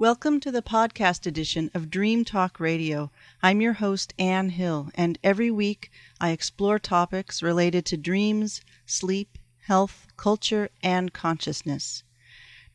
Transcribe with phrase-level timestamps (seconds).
[0.00, 3.10] Welcome to the podcast edition of Dream Talk Radio.
[3.42, 9.36] I'm your host, Anne Hill, and every week I explore topics related to dreams, sleep,
[9.66, 12.02] health, culture, and consciousness.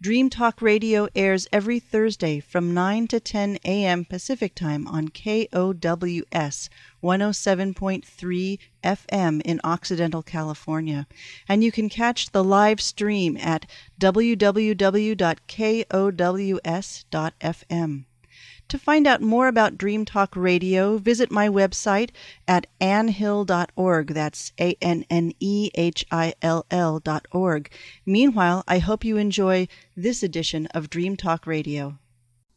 [0.01, 4.03] Dream Talk Radio airs every Thursday from 9 to 10 a.m.
[4.03, 6.69] Pacific Time on KOWS
[7.01, 11.07] 107.3 FM in Occidental, California.
[11.47, 13.65] And you can catch the live stream at
[13.99, 14.45] www.kows.fm.
[18.69, 22.09] To find out more about Dream Talk Radio, visit my website
[22.47, 24.07] at annehill.org.
[24.07, 27.71] That's A N N E H I L L.org.
[28.05, 31.99] Meanwhile, I hope you enjoy this edition of Dream Talk Radio.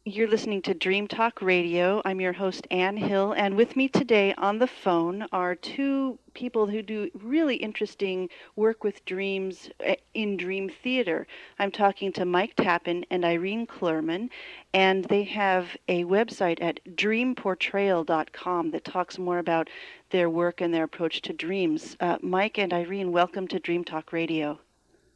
[0.05, 2.01] You're listening to Dream Talk Radio.
[2.05, 6.67] I'm your host, Anne Hill, and with me today on the phone are two people
[6.67, 11.27] who do really interesting work with dreams eh, in dream theater.
[11.59, 14.29] I'm talking to Mike Tappan and Irene Clurman,
[14.73, 19.69] and they have a website at dreamportrayal.com that talks more about
[20.11, 21.97] their work and their approach to dreams.
[21.99, 24.59] Uh, Mike and Irene, welcome to Dream Talk Radio.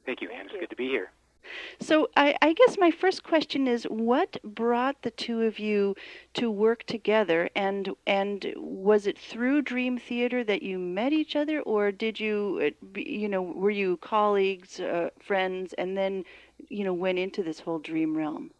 [0.05, 0.47] Thank you, Anne.
[0.47, 1.09] It's good to be here.
[1.79, 5.95] So I, I, guess my first question is, what brought the two of you
[6.35, 11.61] to work together, and and was it through Dream Theater that you met each other,
[11.61, 16.23] or did you, uh, you know, were you colleagues, uh, friends, and then,
[16.69, 18.51] you know, went into this whole dream realm?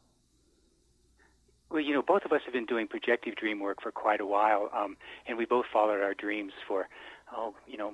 [1.73, 4.25] Well, you know, both of us have been doing projective dream work for quite a
[4.28, 6.88] while, um, and we both followed our dreams for,
[7.36, 7.92] oh, you know,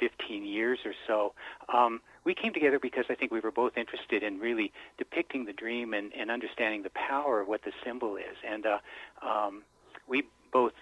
[0.00, 1.34] 15 years or so.
[1.72, 5.52] Um, we came together because I think we were both interested in really depicting the
[5.52, 8.36] dream and, and understanding the power of what the symbol is.
[8.46, 8.78] And uh,
[9.26, 9.62] um,
[10.06, 10.72] we both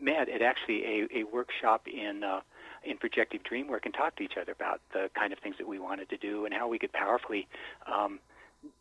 [0.00, 2.40] met at actually a, a workshop in uh,
[2.84, 5.66] in projective dream work and talked to each other about the kind of things that
[5.66, 7.48] we wanted to do and how we could powerfully
[7.92, 8.20] um,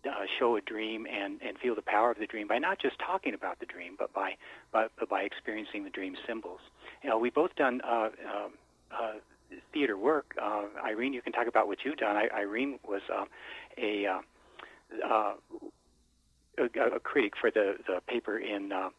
[0.06, 2.98] uh, show a dream and, and feel the power of the dream by not just
[3.00, 4.36] talking about the dream, but by
[4.72, 6.60] by, by experiencing the dream symbols.
[7.04, 8.48] You know, we both done uh, uh,
[8.92, 9.14] uh,
[9.74, 10.36] theater work.
[10.42, 12.16] Uh, Irene, you can talk about what you've done.
[12.16, 13.26] I, Irene was uh,
[13.78, 14.22] a, uh,
[15.06, 15.34] uh,
[16.58, 18.72] a, a critic for the the paper in.
[18.72, 18.90] Uh,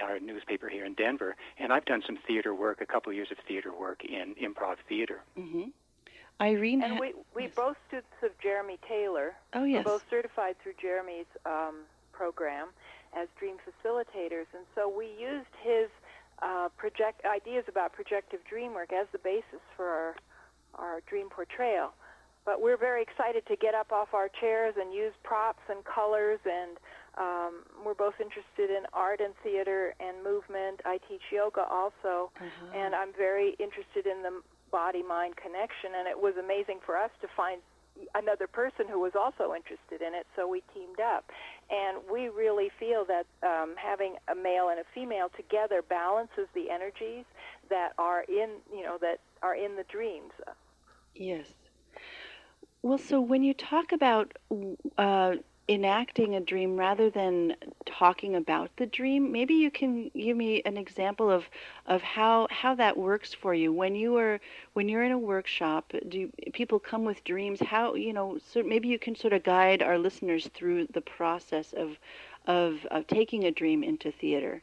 [0.00, 3.26] our newspaper here in Denver, and I've done some theater work, a couple of years
[3.32, 5.18] of theater work in improv theater.
[5.36, 5.70] Mm-hmm.
[6.40, 7.52] Irene, and we we yes.
[7.54, 9.34] both students of Jeremy Taylor.
[9.54, 12.68] Oh yes, We're both certified through Jeremy's um, program
[13.12, 15.88] as dream facilitators, and so we used his
[16.40, 20.16] uh, project ideas about projective dream work as the basis for our
[20.76, 21.92] our dream portrayal.
[22.46, 26.40] But we're very excited to get up off our chairs and use props and colors,
[26.46, 26.78] and
[27.18, 27.52] um,
[27.84, 30.80] we're both interested in art and theater and movement.
[30.86, 32.72] I teach yoga also, uh-huh.
[32.74, 34.40] and I'm very interested in the
[34.70, 35.90] body-mind connection.
[35.98, 37.60] And it was amazing for us to find
[38.14, 41.30] another person who was also interested in it, so we teamed up.
[41.70, 46.70] And we really feel that um, having a male and a female together balances the
[46.70, 47.24] energies
[47.68, 50.32] that are in, you know, that are in the dreams.
[51.14, 51.46] Yes.
[52.82, 54.32] Well, so when you talk about
[54.96, 55.34] uh,
[55.70, 57.54] enacting a dream rather than
[57.86, 59.30] talking about the dream.
[59.30, 61.44] Maybe you can give me an example of
[61.86, 63.72] of how how that works for you.
[63.72, 64.40] When you are
[64.72, 68.88] when you're in a workshop do people come with dreams how you know so maybe
[68.88, 71.96] you can sort of guide our listeners through the process of
[72.46, 74.62] of, of taking a dream into theater.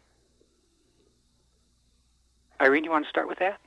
[2.59, 3.59] Irene you want to start with that?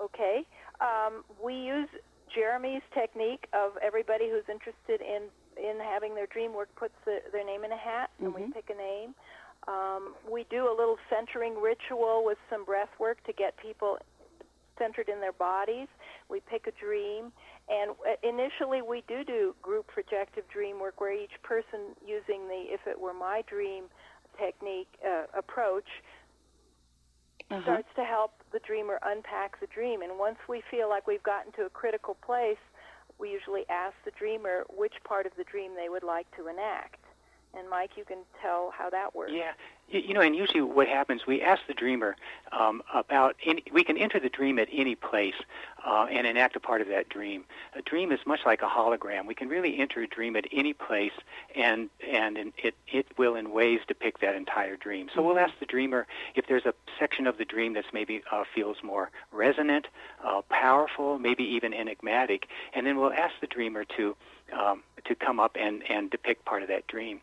[0.00, 0.46] Okay.
[0.80, 1.88] Um, we use
[2.34, 5.22] jeremy's technique of everybody who's interested in
[5.56, 8.44] in having their dream work puts the, their name in a hat and mm-hmm.
[8.44, 9.14] we pick a name.
[9.68, 13.98] Um, we do a little centering ritual with some breath work to get people
[14.78, 15.88] centered in their bodies.
[16.28, 17.32] We pick a dream,
[17.68, 22.66] and uh, initially we do do group projective dream work where each person using the
[22.68, 23.84] "if it were my dream"
[24.38, 25.88] technique uh, approach
[27.50, 27.62] uh-huh.
[27.62, 30.02] starts to help the dreamer unpack the dream.
[30.02, 32.60] And once we feel like we've gotten to a critical place,
[33.18, 37.05] we usually ask the dreamer which part of the dream they would like to enact.
[37.58, 39.32] And Mike, you can tell how that works.
[39.34, 39.52] Yeah,
[39.88, 42.16] you know, and usually what happens, we ask the dreamer
[42.52, 45.34] um, about, any, we can enter the dream at any place
[45.86, 47.44] uh, and enact a part of that dream.
[47.74, 49.26] A dream is much like a hologram.
[49.26, 51.12] We can really enter a dream at any place,
[51.54, 55.08] and and it it will in ways depict that entire dream.
[55.14, 58.42] So we'll ask the dreamer if there's a section of the dream that's maybe uh,
[58.54, 59.86] feels more resonant,
[60.24, 64.16] uh, powerful, maybe even enigmatic, and then we'll ask the dreamer to
[64.52, 67.20] um, to come up and and depict part of that dream.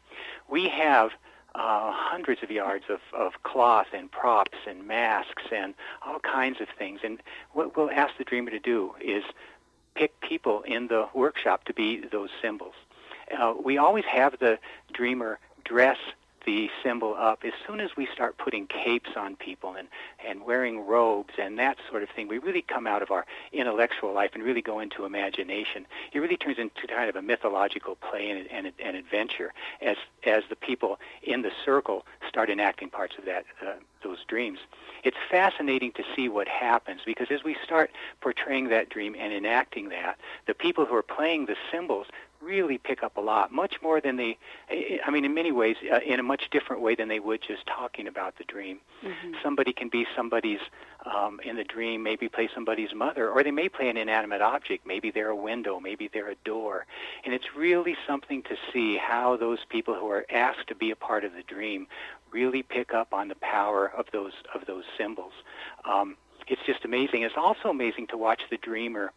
[0.50, 1.12] We have
[1.56, 5.74] uh, hundreds of yards of, of cloth and props and masks and
[6.06, 7.02] all kinds of things.
[7.04, 7.20] And
[7.52, 9.24] what we'll ask the dreamer to do is
[9.96, 12.74] pick people in the workshop to be those symbols.
[13.38, 14.58] Uh, we always have the
[14.92, 15.98] dreamer dress
[16.46, 19.88] the symbol up, as soon as we start putting capes on people and,
[20.26, 24.14] and wearing robes and that sort of thing, we really come out of our intellectual
[24.14, 25.86] life and really go into imagination.
[26.12, 30.44] It really turns into kind of a mythological play and, and, and adventure as, as
[30.50, 33.74] the people in the circle start enacting parts of that, uh,
[34.04, 34.60] those dreams.
[35.04, 37.92] It's fascinating to see what happens because as we start
[38.22, 40.18] portraying that dream and enacting that,
[40.48, 42.08] the people who are playing the symbols
[42.44, 44.38] really pick up a lot, much more than they,
[45.06, 47.66] I mean, in many ways, uh, in a much different way than they would just
[47.66, 48.80] talking about the dream.
[49.04, 49.34] Mm-hmm.
[49.42, 50.60] Somebody can be somebody's,
[51.06, 54.86] um, in the dream, maybe play somebody's mother, or they may play an inanimate object.
[54.86, 56.86] Maybe they're a window, maybe they're a door.
[57.24, 60.96] And it's really something to see how those people who are asked to be a
[60.96, 61.88] part of the dream
[62.32, 65.34] really pick up on the power of those, of those symbols.
[65.86, 66.18] Um,
[66.48, 67.24] it's just amazing.
[67.24, 69.12] It's also amazing to watch the dreamer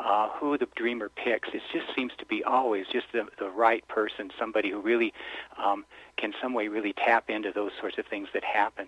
[0.00, 1.48] uh, who the dreamer picks.
[1.52, 5.12] It just seems to be always just the, the right person, somebody who really
[5.62, 5.84] um,
[6.16, 8.86] can some way really tap into those sorts of things that happen.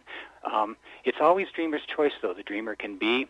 [0.51, 2.35] Um, it's always dreamer's choice, though.
[2.35, 3.29] The dreamer can be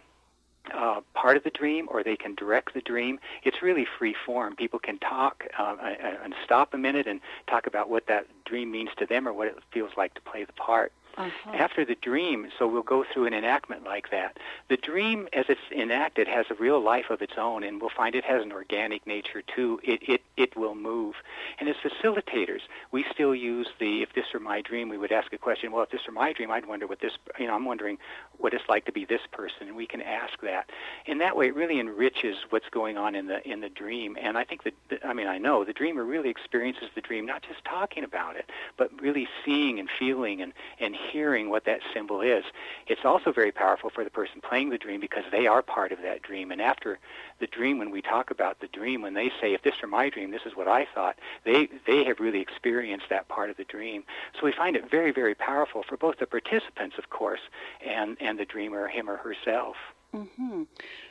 [0.72, 3.18] uh, part of the dream or they can direct the dream.
[3.42, 4.56] It's really free form.
[4.56, 5.76] People can talk uh,
[6.24, 9.48] and stop a minute and talk about what that dream means to them or what
[9.48, 10.92] it feels like to play the part.
[11.16, 11.52] Uh-huh.
[11.54, 14.36] After the dream, so we'll go through an enactment like that.
[14.68, 18.16] The dream, as it's enacted, has a real life of its own, and we'll find
[18.16, 19.78] it has an organic nature too.
[19.84, 21.14] It it it will move.
[21.60, 25.32] And as facilitators, we still use the if this were my dream, we would ask
[25.32, 25.70] a question.
[25.70, 27.12] Well, if this were my dream, I'd wonder what this.
[27.38, 27.98] You know, I'm wondering
[28.38, 30.68] what it's like to be this person, and we can ask that.
[31.06, 34.16] In that way, it really enriches what's going on in the in the dream.
[34.20, 34.74] And I think that
[35.04, 38.50] I mean I know the dreamer really experiences the dream, not just talking about it,
[38.76, 42.44] but really seeing and feeling and and hearing what that symbol is.
[42.86, 46.02] It's also very powerful for the person playing the dream because they are part of
[46.02, 46.50] that dream.
[46.50, 46.98] And after
[47.40, 50.08] the dream, when we talk about the dream, when they say, if this were my
[50.08, 53.64] dream, this is what I thought, they, they have really experienced that part of the
[53.64, 54.04] dream.
[54.38, 57.40] So we find it very, very powerful for both the participants, of course,
[57.86, 59.76] and, and the dreamer, him or herself.
[60.14, 60.62] Mm-hmm.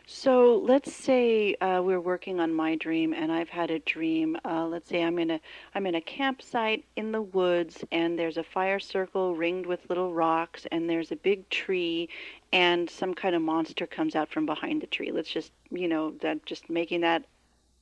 [0.06, 4.38] So let's say uh, we're working on my dream, and I've had a dream.
[4.46, 5.42] Uh, let's say I'm in a
[5.76, 10.14] I'm in a campsite in the woods, and there's a fire circle ringed with little
[10.14, 12.08] rocks, and there's a big tree,
[12.54, 15.12] and some kind of monster comes out from behind the tree.
[15.12, 17.26] Let's just you know that just making that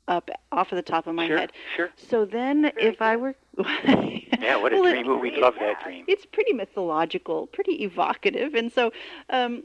[0.08, 1.52] up off of the top of my sure, head.
[1.76, 1.90] Sure.
[1.96, 3.06] So then, Very if good.
[3.06, 3.36] I were
[3.86, 5.12] yeah, what a well, dream!
[5.12, 6.06] It, We'd love that dream.
[6.08, 8.92] It's pretty mythological, pretty evocative, and so.
[9.30, 9.64] Um,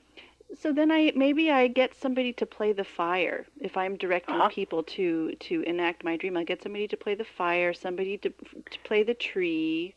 [0.61, 3.47] so then I maybe I get somebody to play the fire.
[3.61, 4.49] If I'm directing uh-huh.
[4.49, 8.31] people to to enact my dream, I get somebody to play the fire, somebody to
[8.31, 9.95] to play the tree.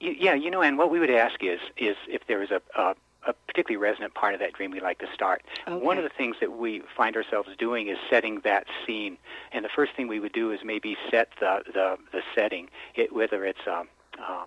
[0.00, 2.94] Yeah, you know, and what we would ask is is if there was a, a
[3.26, 5.42] a particularly resonant part of that dream we'd like to start.
[5.66, 5.84] Okay.
[5.84, 9.18] One of the things that we find ourselves doing is setting that scene.
[9.52, 13.12] And the first thing we would do is maybe set the, the, the setting, it,
[13.12, 13.88] whether it's um,
[14.18, 14.44] uh,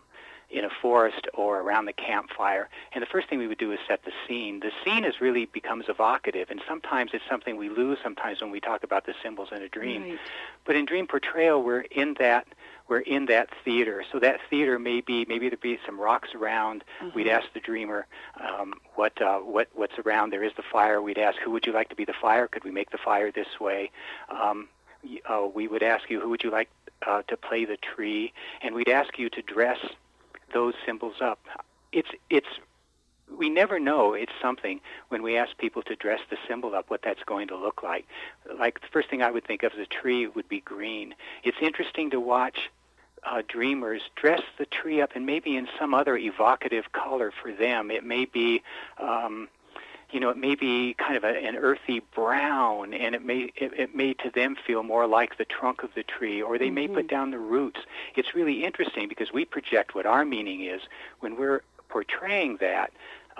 [0.49, 2.69] in a forest or around the campfire.
[2.93, 4.61] And the first thing we would do is set the scene.
[4.61, 8.59] The scene is really becomes evocative, and sometimes it's something we lose sometimes when we
[8.59, 10.03] talk about the symbols in a dream.
[10.03, 10.19] Right.
[10.65, 12.47] But in dream portrayal, we're in that
[12.89, 14.03] we're in that theater.
[14.11, 16.83] So that theater may be maybe there'd be some rocks around.
[17.01, 17.11] Uh-huh.
[17.13, 18.07] We'd ask the dreamer
[18.43, 20.31] um, what uh, what what's around.
[20.31, 21.01] There is the fire.
[21.01, 22.47] We'd ask who would you like to be the fire?
[22.47, 23.91] Could we make the fire this way?
[24.29, 24.67] Um,
[25.29, 26.69] uh, we would ask you who would you like
[27.07, 29.79] uh, to play the tree, and we'd ask you to dress
[30.53, 31.39] those symbols up.
[31.91, 32.47] It's it's
[33.37, 37.01] we never know it's something when we ask people to dress the symbol up what
[37.03, 38.07] that's going to look like.
[38.57, 41.13] Like the first thing I would think of as a tree would be green.
[41.43, 42.71] It's interesting to watch
[43.23, 47.91] uh, dreamers dress the tree up and maybe in some other evocative color for them.
[47.91, 48.61] It may be
[48.97, 49.47] um,
[50.11, 53.73] you know, it may be kind of a, an earthy brown, and it may it,
[53.77, 56.75] it may to them feel more like the trunk of the tree, or they Mm-hmm.
[56.75, 57.81] may put down the roots.
[58.15, 60.81] It's really interesting because we project what our meaning is
[61.19, 62.91] when we're portraying that.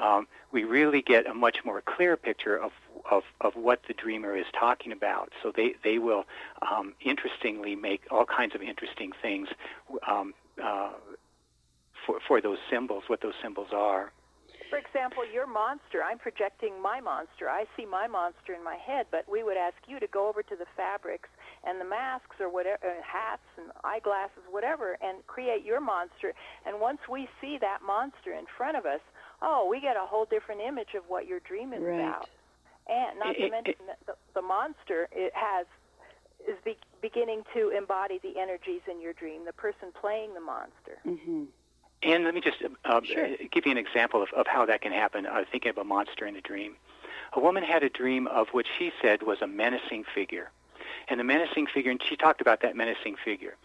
[0.02, 2.72] Um, we really get a much more clear picture of,
[3.10, 5.32] of, of what the dreamer is talking about.
[5.44, 6.26] So they, they will
[6.62, 9.50] um, interestingly make all kinds of interesting things
[10.08, 10.92] um, uh,
[12.06, 14.12] for, for those symbols, what those symbols are.
[14.70, 17.50] For example, your monster, I'm projecting my monster.
[17.50, 20.44] I see my monster in my head, but we would ask you to go over
[20.44, 21.30] to the fabrics
[21.64, 26.34] and the masks or whatever, uh, hats and eyeglasses, whatever, and create your monster.
[26.68, 29.02] And once we see that monster in front of us,
[29.42, 32.00] oh, we get a whole different image of what your dream is Right.
[32.00, 32.30] about.
[32.88, 35.66] And not to It- it- mention that the, the monster it has
[36.48, 39.46] is be, beginning to embody the energies in your dream.
[39.46, 40.98] The person playing the monster.
[41.06, 41.44] Mm-hmm.
[42.02, 43.28] And let me just uh, Sure.
[43.52, 45.26] give you an example of, of how that can happen.
[45.26, 46.78] I was thinking of a monster in a dream.
[47.34, 50.50] A woman had a dream of what she said was a menacing figure.
[51.10, 53.56] And the menacing figure, and she talked about that menacing figure.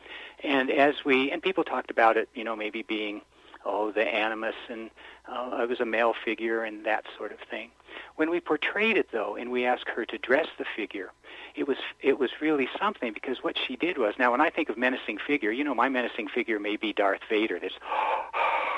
[0.42, 3.22] And as we, and people talked about it, you know, maybe being
[3.64, 4.90] oh, the animus, and
[5.28, 7.70] uh, it was a male figure and that sort of thing.
[8.16, 11.10] When we portrayed it, though, and we asked her to dress the figure,
[11.54, 14.68] it was it was really something because what she did was now when I think
[14.68, 17.58] of menacing figure, you know, my menacing figure may be Darth Vader.
[17.58, 17.72] This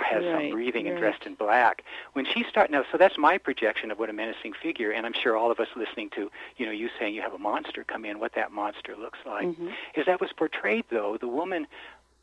[0.04, 0.92] has right, some breathing right.
[0.92, 1.82] and dressed in black.
[2.12, 5.14] When she started now, so that's my projection of what a menacing figure, and I'm
[5.14, 8.04] sure all of us listening to you know you saying you have a monster come
[8.04, 9.72] in, what that monster looks like, Mhm.
[9.94, 11.66] is that was portrayed though the woman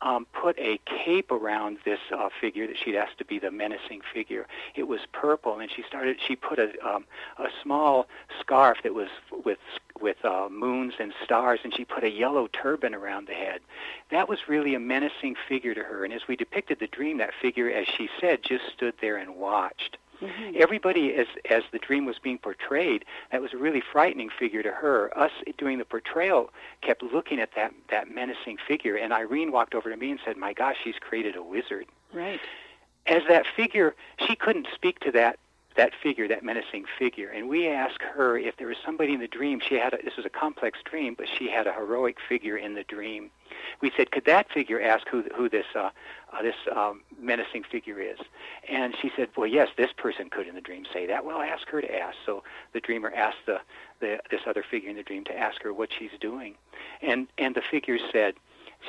[0.02, 4.00] um, put a cape around this uh, figure that she'd asked to be the menacing
[4.12, 4.46] figure.
[4.74, 6.18] It was purple, and she started.
[6.26, 7.04] She put a um,
[7.38, 8.06] a small
[8.40, 9.08] scarf that was
[9.44, 9.58] with
[10.00, 13.60] with uh, moons and stars, and she put a yellow turban around the head.
[14.10, 16.04] That was really a menacing figure to her.
[16.04, 19.36] And as we depicted the dream, that figure, as she said, just stood there and
[19.36, 19.96] watched.
[20.20, 20.56] Mhm.
[20.56, 24.70] Everybody, as as the dream was being portrayed, that was a really frightening figure to
[24.70, 25.16] her.
[25.18, 29.90] Us doing the portrayal kept looking at that that menacing figure, and Irene walked over
[29.90, 32.40] to me and said, "My gosh, she's created a wizard." Right.
[33.06, 35.38] As that figure, she couldn't speak to that
[35.76, 39.28] that figure, that menacing figure, and we asked her if there was somebody in the
[39.28, 39.60] dream.
[39.60, 42.74] She had a, this was a complex dream, but she had a heroic figure in
[42.74, 43.30] the dream.
[43.80, 45.90] We said, could that figure ask who who this uh,
[46.32, 48.18] uh, this um, menacing figure is?
[48.68, 51.24] And she said, well, yes, this person could in the dream say that.
[51.24, 52.16] Well, ask her to ask.
[52.24, 53.60] So the dreamer asked the,
[54.00, 56.54] the this other figure in the dream to ask her what she's doing,
[57.02, 58.34] and and the figure said,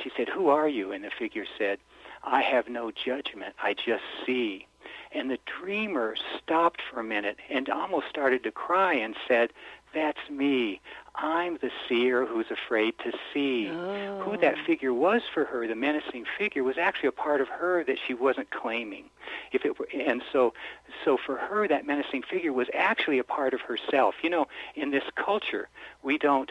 [0.02, 0.92] she said, who are you?
[0.92, 1.78] And the figure said,
[2.22, 3.54] I have no judgment.
[3.62, 4.66] I just see.
[5.12, 9.52] And the dreamer stopped for a minute and almost started to cry and said,
[9.94, 10.80] That's me.
[11.14, 13.70] I'm the seer who's afraid to see.
[13.70, 14.20] Oh.
[14.20, 14.64] Who that oh.
[14.66, 18.12] figure was for her, the menacing figure, was actually a part of her that she
[18.12, 19.04] wasn't claiming.
[19.52, 20.52] If it were, and so,
[21.04, 24.16] so for her, that menacing figure was actually a part of herself.
[24.22, 25.68] You know, in this culture,
[26.02, 26.50] we don't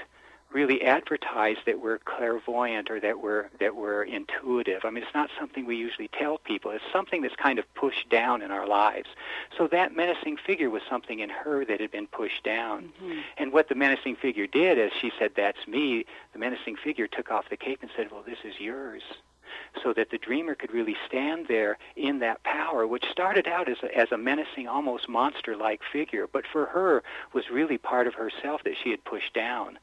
[0.55, 4.85] really advertise that we're clairvoyant or that we're that we're intuitive.
[4.85, 6.71] I mean, it's not something we usually tell people.
[6.71, 9.09] It's something that's kind of pushed down in our lives.
[9.57, 12.93] So that menacing figure was something in her that had been pushed down.
[13.03, 13.23] Mhm.
[13.37, 17.29] And what the menacing figure did, as she said, "That's me," the menacing figure took
[17.29, 19.03] off the cape and said, "Well, this is yours."
[19.83, 23.77] So that the dreamer could really stand there in that power, which started out as
[23.83, 28.63] a, as a menacing, almost monster-like figure, but for her was really part of herself
[28.63, 29.77] that she had pushed down.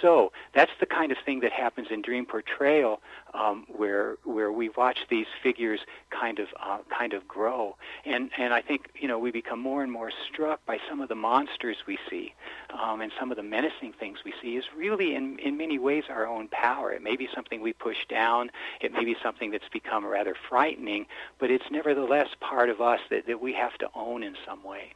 [0.00, 3.00] So that's the kind of thing that happens in dream portrayal,
[3.34, 8.52] um, where where we watch these figures kind of uh, kind of grow, and and
[8.52, 11.78] I think you know we become more and more struck by some of the monsters
[11.86, 12.34] we see,
[12.78, 16.04] um, and some of the menacing things we see is really in in many ways
[16.08, 16.92] our own power.
[16.92, 18.50] It may be something we push down.
[18.80, 21.06] It may be something that's become rather frightening,
[21.38, 24.94] but it's nevertheless part of us that, that we have to own in some way.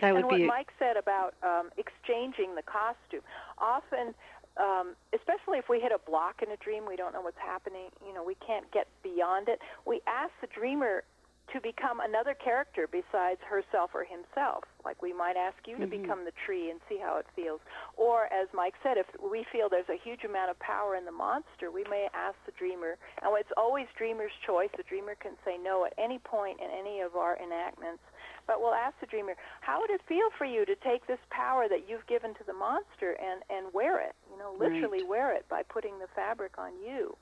[0.00, 3.20] That would and what be Mike said about um, exchanging the costume,
[3.58, 4.14] often,
[4.56, 7.90] um, especially if we hit a block in a dream, we don't know what's happening.
[8.06, 9.60] You know, we can't get beyond it.
[9.86, 11.04] We ask the dreamer
[11.52, 14.64] to become another character besides herself or himself.
[14.84, 16.02] Like we might ask you to Mhm.
[16.02, 17.60] become the tree and see how it feels.
[17.96, 21.12] Or as Mike said, if we feel there's a huge amount of power in the
[21.12, 22.96] monster, we may ask the dreamer.
[23.20, 24.70] And it's always dreamer's choice.
[24.76, 28.02] The dreamer can say no at any point in any of our enactments.
[28.46, 31.68] But we'll ask the dreamer, how would it feel for you to take this power
[31.68, 34.16] that you've given to the monster and, and wear it?
[34.30, 37.16] You know, literally wear it by putting the fabric on you.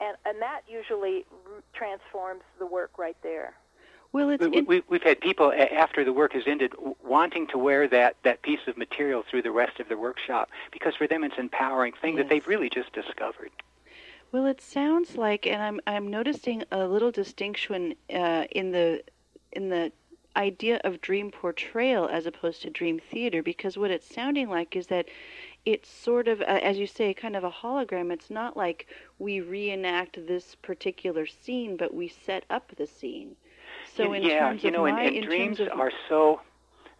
[0.00, 3.54] And, and that usually r- transforms the work right there.
[4.12, 4.30] Well.
[4.30, 8.16] It's We, we, we've had people after the work has ended wanting to wear that,
[8.24, 11.44] that piece of material through the rest of the workshop because for them it's an
[11.44, 13.50] empowering thing that they've really just discovered.
[14.32, 19.02] Well, it sounds like, and I'm I'm noticing a little distinction uh, in the
[19.52, 19.92] in the
[20.34, 24.86] idea of dream portrayal as opposed to dream theater, because what it's sounding like is
[24.86, 25.06] that
[25.66, 28.10] it's sort of, uh, as you say, kind of a hologram.
[28.10, 28.86] It's not like
[29.18, 33.36] we reenact this particular scene, but we set up the scene.
[33.96, 36.40] So in yeah, terms you know, and, my, and in dreams of are so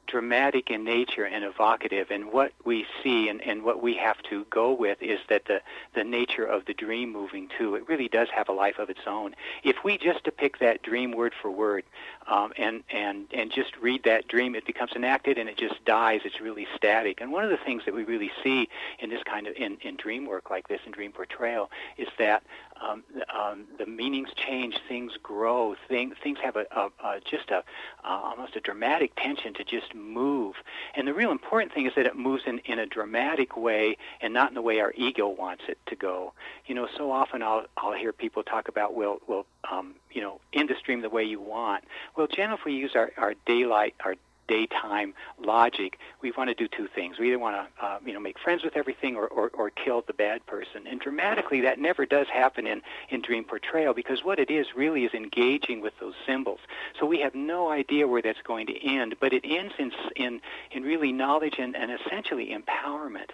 [0.06, 4.44] dramatic in nature and evocative and what we see and, and what we have to
[4.50, 5.60] go with is that the,
[5.94, 7.76] the nature of the dream moving too.
[7.76, 9.34] It really does have a life of its own.
[9.64, 11.84] If we just depict that dream word for word
[12.26, 16.20] um, and, and, and just read that dream it becomes enacted and it just dies.
[16.24, 17.20] It's really static.
[17.20, 18.68] And one of the things that we really see
[18.98, 22.42] in this kind of in, in dream work like this in dream portrayal is that
[22.82, 23.02] um,
[23.34, 27.62] um, the meanings change, things grow, things things have a, a, a just a uh,
[28.04, 30.56] almost a dramatic tension to just move.
[30.94, 34.32] And the real important thing is that it moves in, in a dramatic way and
[34.32, 36.32] not in the way our ego wants it to go.
[36.66, 40.40] You know, so often I'll I'll hear people talk about well well um, you know
[40.52, 41.84] end the stream the way you want.
[42.16, 44.16] Well, generally if we use our, our daylight our
[44.52, 47.18] daytime logic, we want to do two things.
[47.18, 50.04] We either want to, uh, you know, make friends with everything or, or, or kill
[50.06, 50.86] the bad person.
[50.86, 55.04] And dramatically, that never does happen in, in dream portrayal because what it is really
[55.06, 56.60] is engaging with those symbols.
[57.00, 60.40] So we have no idea where that's going to end, but it ends in, in,
[60.70, 63.30] in really knowledge and, and essentially empowerment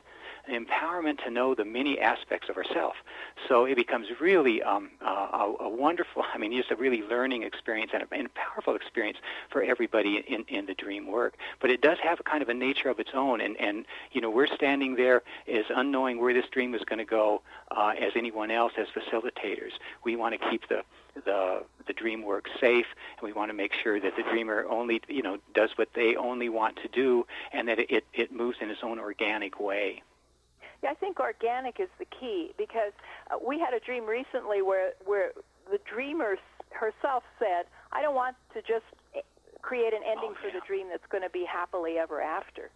[0.48, 2.94] empowerment to know the many aspects of ourself.
[3.48, 7.42] So it becomes really um, uh, a, a, wonderful, I mean, just a really learning
[7.42, 9.18] experience and a, and a, powerful experience
[9.50, 11.36] for everybody in, in the dream work.
[11.60, 14.20] But it does have a kind of a nature of its own, and, and you
[14.20, 18.12] know, we're standing there as unknowing where this dream is going to go uh, as
[18.16, 19.72] anyone else as facilitators.
[20.04, 20.82] We want to keep the
[21.24, 22.86] the the dream work safe,
[23.18, 26.16] and we want to make sure that the dreamer only you know does what they
[26.16, 30.02] only want to do, and that it it moves in its own organic way.
[30.82, 32.92] Yeah, I think organic is the key because
[33.30, 35.32] uh, we had a dream recently where where
[35.70, 36.36] the dreamer
[36.70, 39.20] herself said, "I don't want to just eh,
[39.62, 40.50] create an ending oh, yeah.
[40.50, 42.70] for the dream that's going to be happily ever after."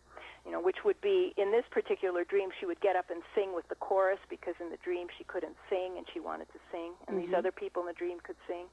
[0.44, 3.54] You know, which would be in this particular dream, she would get up and sing
[3.54, 6.94] with the chorus because in the dream she couldn't sing and she wanted to sing,
[7.06, 7.26] and mm-hmm.
[7.26, 8.66] these other people in the dream could sing.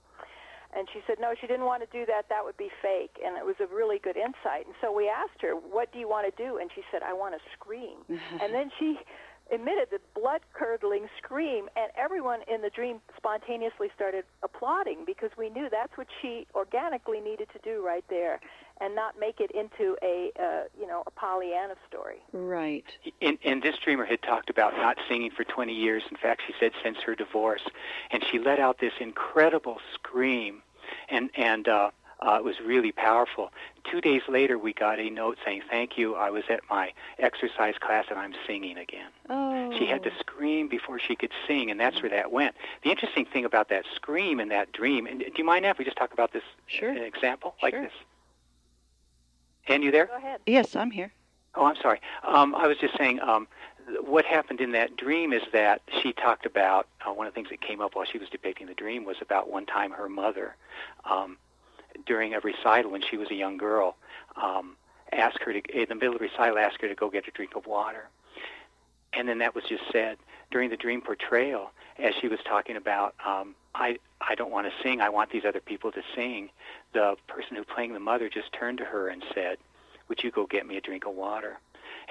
[0.76, 2.30] And she said, no, she didn't want to do that.
[2.30, 3.18] That would be fake.
[3.26, 4.66] And it was a really good insight.
[4.66, 6.58] And so we asked her, what do you want to do?
[6.58, 8.06] And she said, I want to scream.
[8.42, 9.00] and then she
[9.52, 15.50] emitted the blood curdling scream, and everyone in the dream spontaneously started applauding because we
[15.50, 18.40] knew that's what she organically needed to do right there,
[18.82, 22.18] and not make it into a uh, you know a Pollyanna story.
[22.32, 22.86] Right.
[23.22, 26.04] And, and this dreamer had talked about not singing for 20 years.
[26.10, 27.64] In fact, she said since her divorce,
[28.12, 30.62] and she let out this incredible scream,
[31.10, 31.68] and and.
[31.68, 33.50] Uh, uh, it was really powerful.
[33.90, 36.16] Two days later, we got a note saying, "Thank you.
[36.16, 39.72] I was at my exercise class and I'm singing again." Oh.
[39.78, 42.56] She had to scream before she could sing, and that's where that went.
[42.84, 45.08] The interesting thing about that scream and that dream.
[45.08, 46.90] And do you mind if we just talk about this sure.
[46.90, 47.72] an example sure.
[47.72, 47.94] like this?
[49.70, 50.08] And you there?
[50.08, 50.42] Go ahead.
[50.46, 51.14] Yes, I'm here.
[51.56, 52.02] Oh, I'm sorry.
[52.24, 53.20] Um, I was just saying.
[53.22, 53.48] Um,
[54.02, 57.50] what happened in that dream is that she talked about uh, one of the things
[57.50, 60.56] that came up while she was depicting the dream was about one time her mother
[61.10, 61.38] um,
[62.06, 63.96] during a recital when she was a young girl,
[64.42, 64.76] um,
[65.12, 67.32] ask her to, in the middle of the recital, asked her to go get a
[67.32, 68.10] drink of water.
[69.14, 70.18] And then that was just said.
[70.52, 74.74] During the dream portrayal, as she was talking about, um, I, I don't want to
[74.82, 76.50] sing, I want these other people to sing,
[76.94, 79.60] the person who playing the mother just turned to her and said,
[80.08, 81.60] would you go get me a drink of water?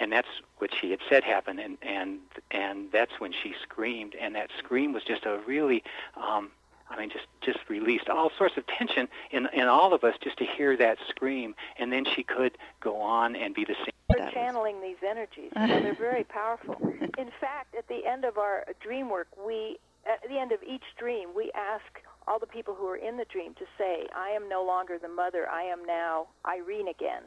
[0.01, 2.19] and that's what she had said happened and and
[2.51, 5.83] and that's when she screamed and that scream was just a really
[6.17, 6.51] um
[6.91, 10.39] I mean, just just released all sorts of tension in in all of us just
[10.39, 13.93] to hear that scream, and then she could go on and be the same.
[14.09, 15.51] We're channeling these energies.
[15.55, 16.77] so they're very powerful.
[17.19, 20.85] In fact, at the end of our dream work, we at the end of each
[20.99, 21.85] dream, we ask
[22.27, 25.09] all the people who are in the dream to say, "I am no longer the
[25.09, 25.49] mother.
[25.49, 27.25] I am now Irene again."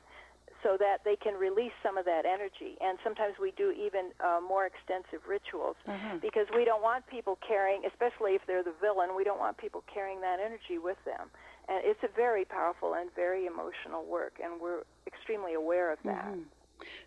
[0.63, 2.78] So that they can release some of that energy.
[2.82, 6.17] And sometimes we do even uh, more extensive rituals mm-hmm.
[6.21, 9.84] because we don't want people carrying, especially if they're the villain, we don't want people
[9.91, 11.30] carrying that energy with them.
[11.67, 16.26] And it's a very powerful and very emotional work, and we're extremely aware of that.
[16.26, 16.41] Mm-hmm.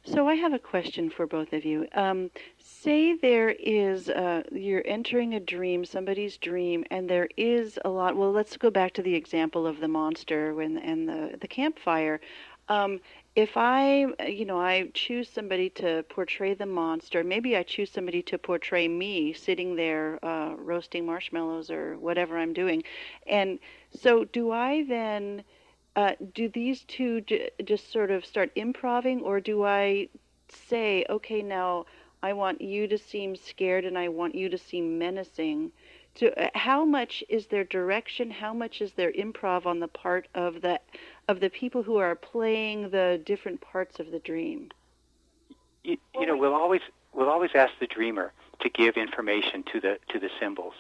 [0.05, 1.89] So I have a question for both of you.
[1.95, 7.89] Um, say there is uh, you're entering a dream, somebody's dream, and there is a
[7.89, 8.17] lot.
[8.17, 12.21] Well, let's go back to the example of the monster when, and the the campfire.
[12.69, 13.01] Um,
[13.37, 18.23] if I, you know, I choose somebody to portray the monster, maybe I choose somebody
[18.23, 22.85] to portray me sitting there uh, roasting marshmallows or whatever I'm doing.
[23.27, 23.59] And
[23.91, 25.43] so, do I then,
[25.97, 30.09] uh, do these two j- just sort of start improving, or do I
[30.49, 31.87] say, okay, now
[32.23, 35.73] I want you to seem scared and I want you to seem menacing?
[36.17, 38.31] To, uh, how much is there direction?
[38.31, 40.81] How much is there improv on the part of the
[41.29, 44.71] of the people who are playing the different parts of the dream?
[45.83, 46.83] You, you know, we'll always
[47.13, 50.75] we'll always ask the dreamer to give information to the to the symbols,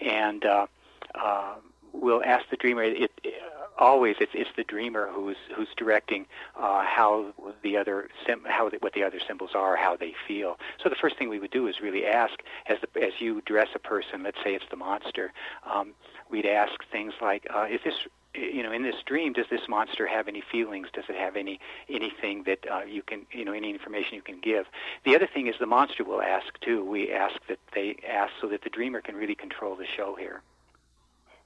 [0.00, 0.66] and uh,
[1.14, 1.54] uh,
[1.92, 2.82] we'll ask the dreamer.
[2.82, 3.34] It, it,
[3.80, 7.32] always it's it's the dreamer who's who's directing uh, how
[7.62, 10.58] the other sim- how the, what the other symbols are, how they feel.
[10.82, 12.34] So the first thing we would do is really ask
[12.66, 14.22] as the, as you dress a person.
[14.22, 15.32] Let's say it's the monster.
[15.72, 15.94] Um,
[16.30, 17.94] we'd ask things like, uh, "Is this
[18.34, 20.88] you know, in this dream, does this monster have any feelings?
[20.92, 24.40] Does it have any anything that uh, you can, you know, any information you can
[24.40, 24.66] give?
[25.04, 26.84] The other thing is the monster will ask too.
[26.84, 30.42] We ask that they ask so that the dreamer can really control the show here.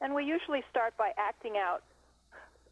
[0.00, 1.82] And we usually start by acting out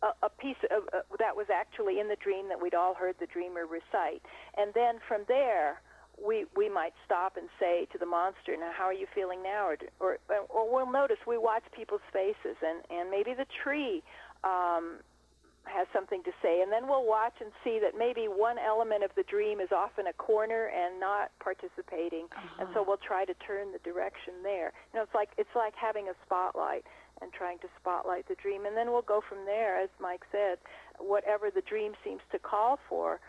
[0.02, 3.14] a, a piece of, uh, that was actually in the dream that we'd all heard
[3.18, 4.22] the dreamer recite,
[4.58, 5.80] and then from there
[6.20, 9.66] we we might stop and say to the monster, "Now, how are you feeling now?"
[9.66, 14.02] Or or, or we'll notice we watch people's faces, and and maybe the tree
[14.44, 14.98] um,
[15.64, 19.10] has something to say, and then we'll watch and see that maybe one element of
[19.16, 22.60] the dream is off in a corner and not participating, uh-huh.
[22.60, 22.84] and so uh-huh.
[22.88, 24.72] we'll try to turn the direction there.
[24.92, 26.84] You know, it's like it's like having a spotlight
[27.20, 30.58] and trying to spotlight the dream, and then we'll go from there, as Mike said,
[30.98, 33.20] whatever the dream seems to call for.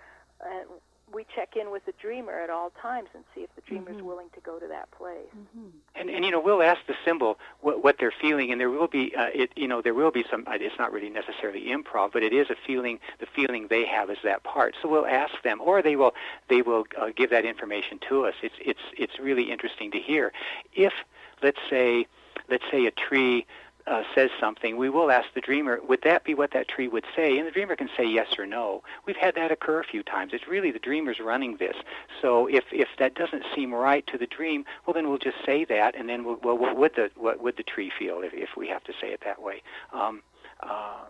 [0.42, 0.68] And
[1.12, 3.98] we check in with the dreamer at all times and see if the dreamer is
[3.98, 4.08] mm-hmm.
[4.08, 5.18] willing to go to that place.
[5.38, 5.70] Mm-hmm.
[5.96, 8.88] And and you know we'll ask the symbol what, what they're feeling, and there will
[8.88, 10.46] be uh, it you know there will be some.
[10.48, 13.00] Uh, it's not really necessarily improv, but it is a feeling.
[13.20, 14.76] The feeling they have is that part.
[14.82, 16.14] So we'll ask them, or they will
[16.50, 18.36] they will uh, give that information to us.
[18.42, 20.32] It's it's it's really interesting to hear.
[20.74, 20.94] If
[21.42, 22.08] let's say
[22.50, 23.46] let's say a tree
[23.86, 27.06] uh, says something, we will ask the dreamer, would that be what that tree would
[27.16, 27.38] say?
[27.38, 28.82] And the dreamer can say yes or no.
[29.06, 30.32] We've had that occur a few times.
[30.34, 31.76] It's really the dreamer's running this.
[32.22, 35.66] So if, if that doesn't seem right to the dream, well, then we'll just say
[35.66, 38.50] that, and then we'll, well what would the what would the tree feel if, if
[38.56, 39.62] we have to say it that way?
[39.92, 40.22] Um,
[40.62, 41.06] uh,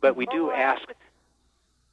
[0.00, 0.80] but we do we'll ask.
[0.80, 0.94] ask the,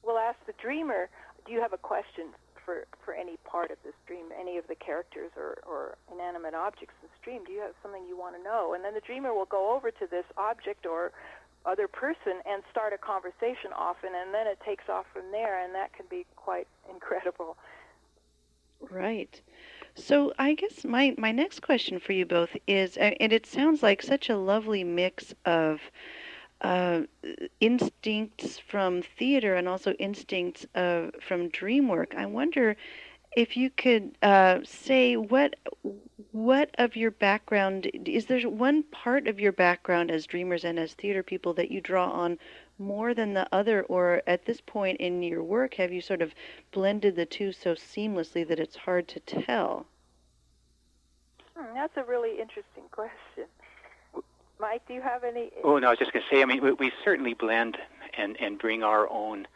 [0.04, 1.10] we'll ask the dreamer,
[1.46, 2.26] do you have a question
[2.66, 6.96] for, for any part of this dream, any of the characters or, or inanimate objects
[7.02, 7.44] in this dream?
[7.46, 8.74] Do you have something you want to know?
[8.74, 11.12] And then the dreamer will go over to this object or
[11.66, 15.74] other person and start a conversation often, and then it takes off from there, and
[15.74, 17.58] that can be quite incredible.
[18.90, 19.42] Right.
[19.96, 24.02] So I guess my, my next question for you both is, and it sounds like
[24.02, 25.80] such a lovely mix of
[26.62, 27.02] uh,
[27.60, 32.14] instincts from theater and also instincts uh, from dream work.
[32.16, 32.76] I wonder
[33.36, 35.56] if you could uh, say what
[36.32, 40.94] what of your background is there one part of your background as dreamers and as
[40.94, 42.38] theater people that you draw on
[42.78, 43.84] more than the other?
[43.84, 46.34] Or at this point in your work have you sort of
[46.72, 49.86] blended the two so seamlessly that it's hard to tell?
[51.56, 53.46] Hmm, that's a really interesting question
[54.60, 55.52] Mike, do you have any?
[55.64, 56.42] Oh no, I was just going to say.
[56.42, 57.78] I mean, we, we certainly blend
[58.18, 59.48] and and bring our own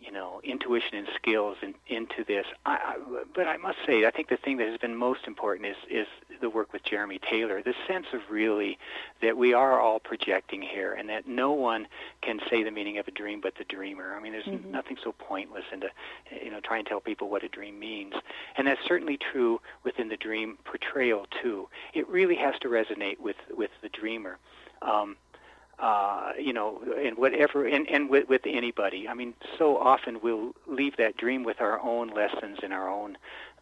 [0.00, 2.46] you know, intuition and skills in, into this.
[2.64, 5.66] I, I, but I must say, I think the thing that has been most important
[5.66, 6.06] is is
[6.40, 7.62] the work with Jeremy Taylor.
[7.62, 8.78] The sense of really
[9.22, 11.86] that we are all projecting here, and that no one
[12.22, 14.14] can say the meaning of a dream but the dreamer.
[14.14, 14.70] I mean, there's mm-hmm.
[14.70, 15.88] nothing so pointless into
[16.42, 18.14] you know trying to tell people what a dream means,
[18.56, 21.68] and that's certainly true within the dream portrayal too.
[21.94, 24.38] It really has to resonate with with the dreamer.
[24.80, 25.16] Um,
[25.78, 29.08] uh, you know, and whatever, and, and with, with anybody.
[29.08, 33.16] I mean, so often we'll leave that dream with our own lessons and our own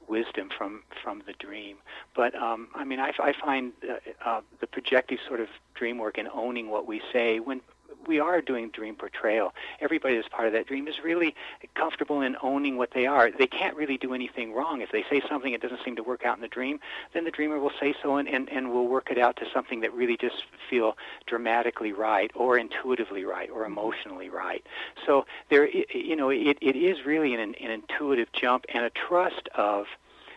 [0.08, 1.76] wisdom from from the dream.
[2.14, 6.18] But um, I mean, I, I find uh, uh, the projective sort of dream work
[6.18, 7.60] and owning what we say when
[8.06, 9.52] we are doing dream portrayal.
[9.80, 11.34] Everybody that's part of that dream is really
[11.74, 13.30] comfortable in owning what they are.
[13.30, 14.80] They can't really do anything wrong.
[14.80, 16.80] If they say something that doesn't seem to work out in the dream,
[17.12, 19.80] then the dreamer will say so and, and, and will work it out to something
[19.80, 20.96] that really just feel
[21.26, 24.64] dramatically right or intuitively right or emotionally right.
[25.04, 29.48] So there, you know, it, it is really an, an intuitive jump and a trust
[29.54, 29.86] of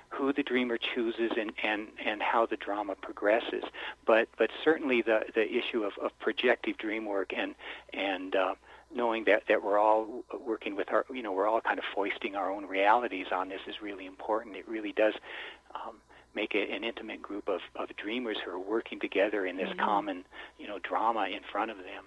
[0.10, 3.64] who the dreamer chooses and, and, and how the drama progresses.
[4.06, 7.56] But but certainly the, the issue of, of projective dream work and
[7.94, 8.56] and uh,
[8.94, 12.36] knowing that, that we're all working with our you know we're all kind of foisting
[12.36, 14.56] our own realities on this is really important.
[14.56, 15.14] It really does.
[15.76, 15.96] Um,
[16.36, 19.80] make a, an intimate group of, of dreamers who are working together in this mm-hmm.
[19.80, 20.24] common,
[20.60, 22.04] you know, drama in front of them.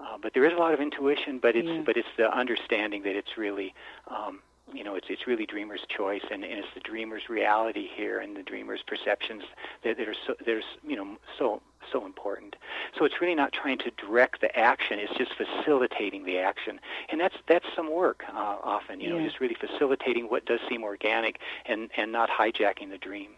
[0.00, 1.82] Uh, but there is a lot of intuition, but it's yeah.
[1.84, 3.74] but it's the understanding that it's really
[4.08, 4.40] um,
[4.72, 8.36] you know, it's it's really dreamer's choice, and, and it's the dreamer's reality here, and
[8.36, 9.42] the dreamer's perceptions
[9.84, 12.56] that, that are so there's you know so so important.
[12.98, 17.20] So it's really not trying to direct the action; it's just facilitating the action, and
[17.20, 19.00] that's that's some work uh, often.
[19.00, 23.30] You know, just really facilitating what does seem organic, and and not hijacking the dream.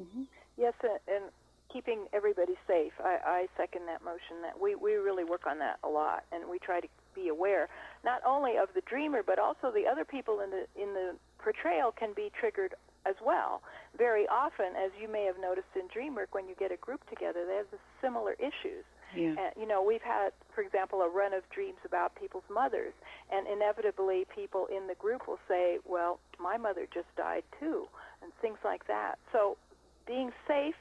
[0.00, 0.22] Mm-hmm.
[0.56, 0.74] Yes,
[1.08, 1.24] and
[1.72, 2.92] keeping everybody safe.
[3.02, 4.42] I, I second that motion.
[4.42, 7.68] That we we really work on that a lot, and we try to be aware
[8.04, 11.92] not only of the dreamer but also the other people in the in the portrayal
[11.92, 13.62] can be triggered as well.
[13.98, 17.00] Very often, as you may have noticed in dream work, when you get a group
[17.10, 17.66] together, they have
[18.00, 18.84] similar issues.
[19.14, 19.34] Yeah.
[19.36, 22.94] And, you know, we've had, for example, a run of dreams about people's mothers,
[23.30, 27.88] and inevitably people in the group will say, "Well, my mother just died too,"
[28.22, 29.18] and things like that.
[29.30, 29.58] So,
[30.06, 30.76] being safe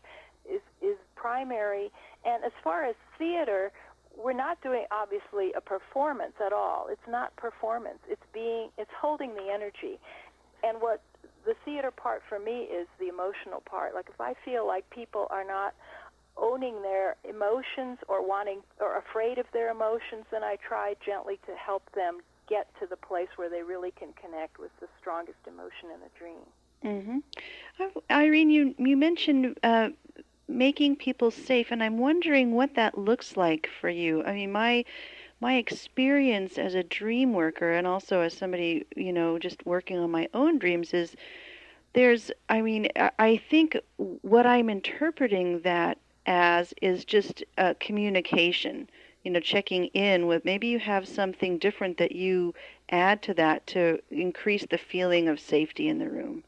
[0.45, 1.91] is is primary.
[2.23, 3.71] And as far as theater,
[4.17, 6.87] we're not doing obviously a performance at all.
[6.89, 7.99] It's not performance.
[8.07, 9.99] It's being it's holding the energy.
[10.63, 11.01] And what
[11.45, 13.93] the theater part for me is the emotional part.
[13.93, 15.73] Like if I feel like people are not
[16.37, 21.55] owning their emotions or wanting or afraid of their emotions, then I try gently to
[21.55, 25.89] help them get to the place where they really can connect with the strongest emotion
[25.93, 26.43] in the dream.
[26.83, 27.99] Mm-hmm.
[28.09, 29.89] Irene, you you mentioned uh,
[30.51, 34.23] making people safe, and I'm wondering what that looks like for you.
[34.23, 34.85] I mean, my
[35.39, 40.11] my experience as a dream worker and also as somebody, you know, just working on
[40.11, 41.15] my own dreams is
[41.93, 47.43] there's, I mean, I think what I'm interpreting that as is just
[47.79, 48.87] communication.
[49.23, 52.53] You know, checking in with maybe you have something different that you
[52.89, 56.43] add to that to increase the feeling of safety in the room.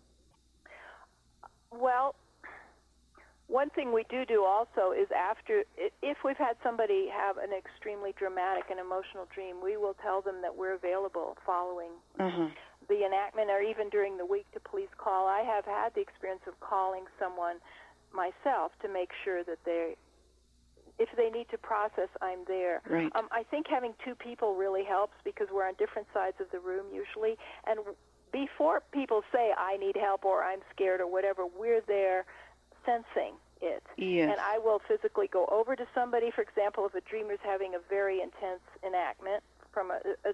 [1.72, 2.16] Well,
[3.54, 8.10] one thing we do do also is after, if we've had somebody have an extremely
[8.18, 12.50] dramatic and emotional dream, we will tell them that we're available following uh-huh.
[12.90, 15.28] the enactment or even during the week to please call.
[15.28, 17.58] I have had the experience of calling someone
[18.10, 19.94] myself to make sure that they
[20.98, 22.82] if they need to process, I'm there.
[22.88, 23.12] Right.
[23.16, 26.60] Um, I think having two people really helps because we're on different sides of the
[26.60, 27.36] room usually,
[27.66, 27.80] and
[28.32, 32.26] before people say I need help or I'm scared or whatever, we're there
[32.86, 33.84] sensing it.
[33.98, 34.30] Yes.
[34.32, 36.30] And I will physically go over to somebody.
[36.32, 40.34] For example, if a dreamer's having a very intense enactment from a, a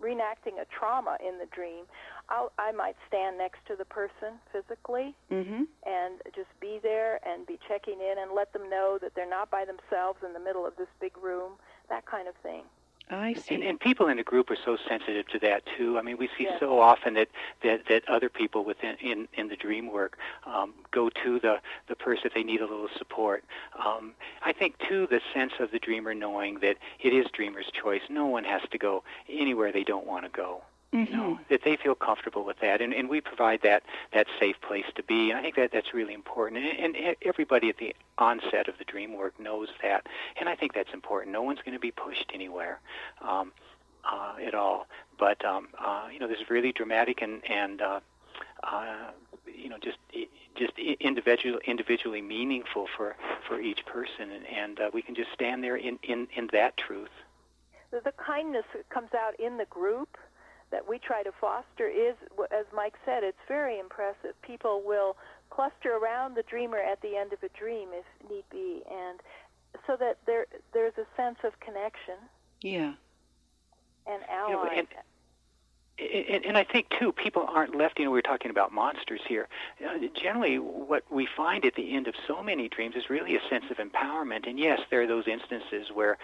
[0.00, 1.84] reenacting a trauma in the dream,
[2.28, 5.64] I'll, I might stand next to the person physically mm-hmm.
[5.84, 9.50] and just be there and be checking in and let them know that they're not
[9.50, 11.52] by themselves in the middle of this big room,
[11.88, 12.62] that kind of thing.
[13.10, 13.56] I see.
[13.56, 15.98] And, and people in the group are so sensitive to that too.
[15.98, 16.60] I mean, we see yes.
[16.60, 17.28] so often that,
[17.62, 21.56] that that other people within in in the dream work um, go to the
[21.88, 23.44] the person if they need a little support.
[23.84, 28.02] Um, I think too the sense of the dreamer knowing that it is dreamer's choice.
[28.08, 30.62] No one has to go anywhere they don't want to go.
[30.92, 31.12] Mm-hmm.
[31.12, 34.56] You know, that they feel comfortable with that, and, and we provide that that safe
[34.60, 35.30] place to be.
[35.30, 36.64] And I think that that's really important.
[36.64, 40.74] And, and everybody at the onset of the dream work knows that, and I think
[40.74, 41.32] that's important.
[41.32, 42.80] No one's going to be pushed anywhere.
[43.22, 43.52] Um,
[44.04, 44.86] uh, at all,
[45.18, 48.00] but um, uh, you know, this is really dramatic and and uh,
[48.62, 49.10] uh,
[49.46, 49.98] you know just
[50.56, 55.62] just individual individually meaningful for for each person, and, and uh, we can just stand
[55.62, 57.10] there in, in in that truth.
[57.90, 60.16] The kindness that comes out in the group
[60.70, 62.14] that we try to foster is,
[62.56, 64.40] as Mike said, it's very impressive.
[64.42, 65.16] People will
[65.50, 69.20] cluster around the dreamer at the end of a dream if need be, and
[69.86, 72.16] so that there there's a sense of connection.
[72.62, 72.94] Yeah.
[74.06, 74.68] And ally.
[74.70, 74.88] and, and,
[76.44, 77.98] and I think too, people aren't left.
[77.98, 79.48] You know, we are talking about monsters here.
[79.84, 83.40] Uh, generally, what we find at the end of so many dreams is really a
[83.48, 84.48] sense of empowerment.
[84.48, 86.16] And yes, there are those instances where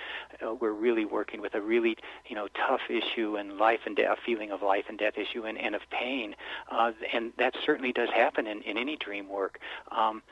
[0.44, 4.18] uh, we're really working with a really, you know, tough issue and life and death,
[4.24, 6.34] feeling of life and death issue, and, and of pain.
[6.70, 9.58] Uh, and that certainly does happen in, in any dream work.
[9.90, 10.22] Um,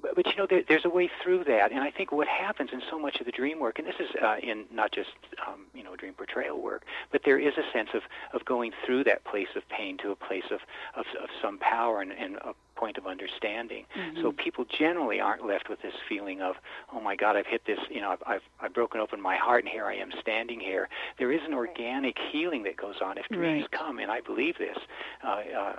[0.00, 2.70] but, but you know, there, there's a way through that, and I think what happens
[2.72, 5.10] in so much of the dream work, and this is uh, in not just
[5.46, 9.04] um, you know dream portrayal work, but there is a sense of of going through
[9.04, 10.60] that place of pain to a place of
[10.96, 13.84] of, of some power and, and a point of understanding.
[13.98, 14.20] Mm-hmm.
[14.22, 16.56] So people generally aren't left with this feeling of,
[16.92, 19.64] oh my God, I've hit this, you know, I've, I've I've broken open my heart,
[19.64, 20.88] and here I am standing here.
[21.18, 23.70] There is an organic healing that goes on if dreams right.
[23.70, 24.76] come, and I believe this.
[25.24, 25.76] Uh, uh,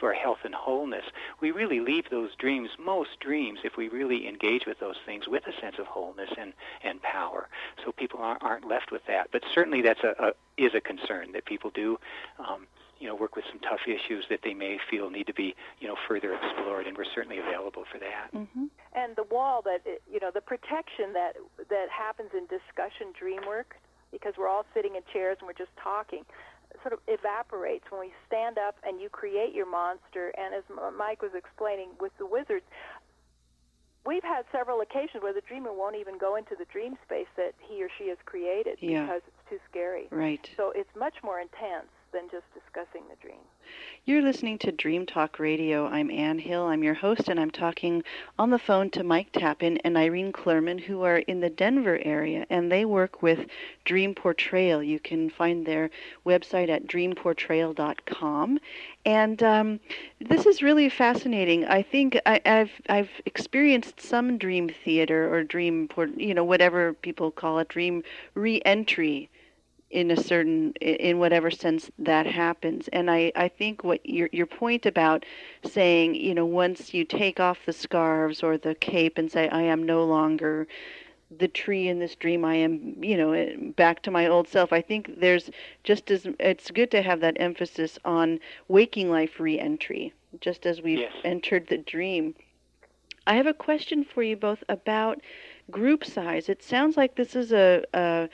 [0.00, 1.04] for health and wholeness,
[1.40, 5.46] we really leave those dreams, most dreams, if we really engage with those things with
[5.46, 7.48] a sense of wholeness and, and power.
[7.84, 9.28] So people aren't, aren't left with that.
[9.30, 11.98] But certainly that's a, a is a concern that people do.
[12.38, 12.66] Um,
[12.98, 15.88] you know, work with some tough issues that they may feel need to be, you
[15.88, 18.28] know, further explored, and we're certainly available for that.
[18.34, 18.66] Mm-hmm.
[18.92, 19.80] And the wall that,
[20.12, 21.32] you know, the protection that
[21.70, 23.76] that happens in discussion dream work,
[24.12, 26.24] because we're all sitting in chairs and we're just talking
[26.82, 30.32] sort of evaporates when we stand up and you create your monster.
[30.36, 30.64] And as
[30.96, 32.64] Mike was explaining with the wizards,
[34.06, 37.54] we've had several occasions where the dreamer won't even go into the dream space that
[37.60, 39.02] he or she has created yeah.
[39.02, 40.08] because it's too scary.
[40.10, 40.48] Right.
[40.56, 43.44] So it's much more intense than just discussing the dream.
[44.06, 45.86] You're listening to Dream Talk Radio.
[45.86, 46.64] I'm Anne Hill.
[46.64, 48.02] I'm your host, and I'm talking
[48.38, 52.46] on the phone to Mike Tappan and Irene Clurman, who are in the Denver area,
[52.50, 53.46] and they work with
[53.84, 54.82] Dream Portrayal.
[54.82, 55.90] You can find their
[56.26, 58.58] website at dreamportrayal.com.
[59.04, 59.80] And um,
[60.18, 61.66] this is really fascinating.
[61.66, 67.30] I think I, have I've experienced some dream theater or dream, you know, whatever people
[67.30, 68.02] call it, dream
[68.34, 69.28] re-entry
[69.90, 72.88] in a certain in whatever sense that happens.
[72.88, 75.24] And i i think what your your point about
[75.64, 79.62] saying you know once you take off the scarves or the cape and say i
[79.62, 80.66] am no longer
[81.38, 82.44] the tree in this dream.
[82.44, 85.50] I am you know eh, back to my old self i think there's
[85.84, 91.00] just as it's good to have that emphasis on waking life reentry just as we've
[91.00, 91.12] yes.
[91.24, 92.34] entered the dream.
[93.26, 95.20] I have a question for you both about
[95.70, 96.48] group size.
[96.48, 98.28] It sounds like this is a, a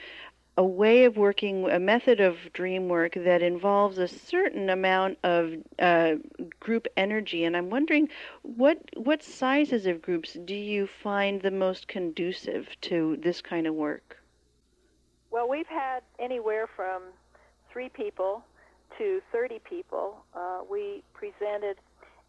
[0.57, 5.53] a way of working, a method of dream work that involves a certain amount of
[5.77, 6.15] uh,
[6.59, 7.43] group energy.
[7.45, 8.09] And I'm wondering,
[8.41, 13.75] what what sizes of groups do you find the most conducive to this kind of
[13.75, 14.17] work?
[15.29, 17.03] Well, we've had anywhere from
[17.71, 18.43] three people
[18.97, 20.17] to 30 people.
[20.33, 21.77] Uh, we presented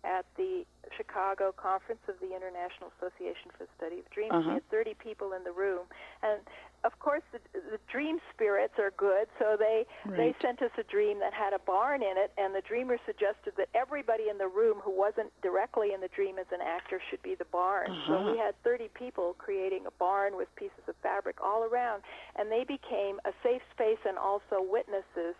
[0.05, 0.65] at the
[0.97, 4.33] Chicago conference of the International Association for the Study of Dreams.
[4.33, 4.49] Uh-huh.
[4.49, 5.87] We had 30 people in the room,
[6.23, 6.41] and
[6.85, 9.27] of course the, the dream spirits are good.
[9.39, 12.63] So they they sent us a dream that had a barn in it, and the
[12.63, 16.63] dreamer suggested that everybody in the room who wasn't directly in the dream as an
[16.63, 17.91] actor should be the barn.
[17.91, 18.25] Uh-huh.
[18.25, 22.03] So we had 30 people creating a barn with pieces of fabric all around,
[22.37, 25.35] and they became a safe space and also witnesses.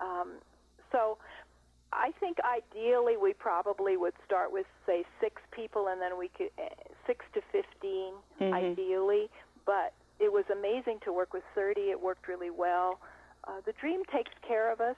[0.00, 0.38] Um,
[0.92, 1.18] so
[1.92, 6.50] I think ideally we probably would start with say six people, and then we could
[6.58, 6.68] eh,
[7.06, 8.52] six to 15 Mhm.
[8.52, 9.30] ideally.
[9.64, 11.90] But it was amazing to work with 30.
[11.90, 13.00] It worked really well.
[13.44, 14.96] Uh, the dream takes care of us.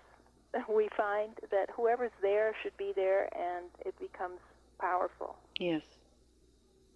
[0.68, 4.40] We find that whoever's there should be there, and it becomes
[4.78, 5.36] powerful.
[5.58, 5.97] Yes.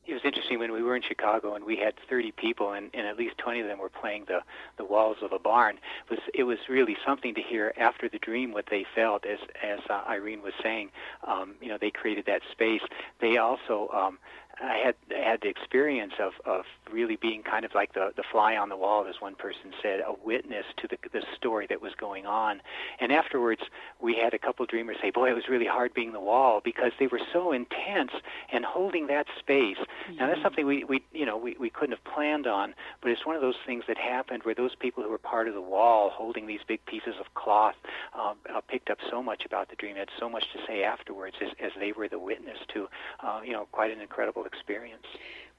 [0.06, 3.06] It was interesting when we were in Chicago and we had 30 people and, and
[3.06, 4.40] at least 20 of them were playing the,
[4.76, 5.78] the walls of a barn.
[6.08, 9.38] It was it was really something to hear after the dream what they felt as
[9.62, 10.90] as uh, Irene was saying.
[11.26, 12.82] Um, you know they created that space.
[13.20, 14.18] They also um,
[14.60, 18.22] I had I had the experience of, of really being kind of like the, the
[18.30, 21.80] fly on the wall, as one person said, a witness to the the story that
[21.80, 22.60] was going on.
[23.00, 23.62] And afterwards,
[24.00, 26.92] we had a couple dreamers say, "Boy, it was really hard being the wall because
[26.98, 28.12] they were so intense
[28.52, 29.78] and holding that space."
[30.18, 33.24] Now that's something we, we you know we, we couldn't have planned on, but it's
[33.26, 36.10] one of those things that happened where those people who were part of the wall,
[36.10, 37.74] holding these big pieces of cloth,
[38.18, 41.36] um, uh, picked up so much about the dream, had so much to say afterwards,
[41.40, 42.88] as, as they were the witness to,
[43.20, 45.06] uh, you know, quite an incredible experience.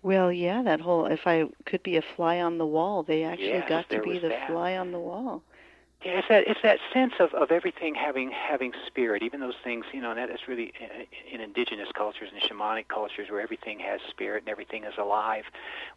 [0.01, 3.47] Well, yeah, that whole if I could be a fly on the wall, they actually
[3.47, 4.47] Yes, got to be the that.
[4.47, 5.41] fly on the wall.
[6.03, 9.23] Yeah, it's that it's that sense of, of everything having having spirit.
[9.23, 12.89] Even those things, you know, and that is really uh, in indigenous cultures and shamanic
[12.89, 15.45] cultures where everything has spirit and everything is alive.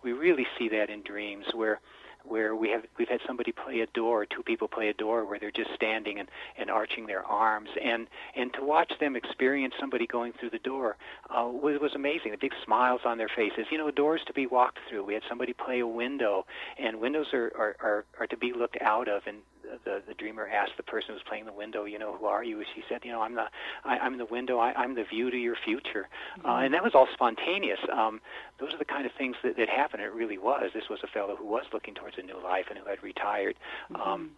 [0.05, 1.81] We really see that in dreams where
[2.29, 5.39] where we have we've had somebody play a door, two people play a door where
[5.39, 10.07] they're just standing and, and arching their arms, and and to watch them experience somebody
[10.07, 10.97] going through the door
[11.31, 12.33] uh, was was amazing.
[12.33, 15.05] The big smiles on their faces, you know, doors to be walked through.
[15.05, 16.47] We had somebody play a window,
[16.79, 19.39] and windows are are, are, are to be looked out of, and
[19.85, 22.45] the the dreamer asked the person who was playing the window, you know, who are
[22.45, 22.59] you?
[22.59, 23.47] And she said, you know, I'm the
[23.85, 24.59] I, I'm the window.
[24.59, 26.09] I, I'm the view to your future,
[26.45, 27.81] uh, and that was all spontaneous.
[27.93, 28.21] Um,
[28.59, 30.01] those are the kind of things that, that happen.
[30.01, 30.71] It really was.
[30.75, 33.57] This was a fellow who was looking towards a new life and who had retired.
[33.95, 34.31] Um,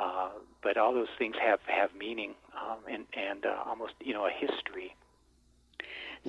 [0.00, 0.30] uh,
[0.62, 4.30] but all those things have have meaning um, and and uh, almost you know a
[4.30, 4.94] history.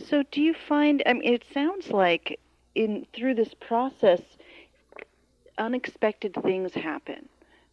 [0.05, 1.01] So, do you find?
[1.05, 2.39] I mean, it sounds like
[2.75, 4.21] in through this process,
[5.57, 7.27] unexpected things happen.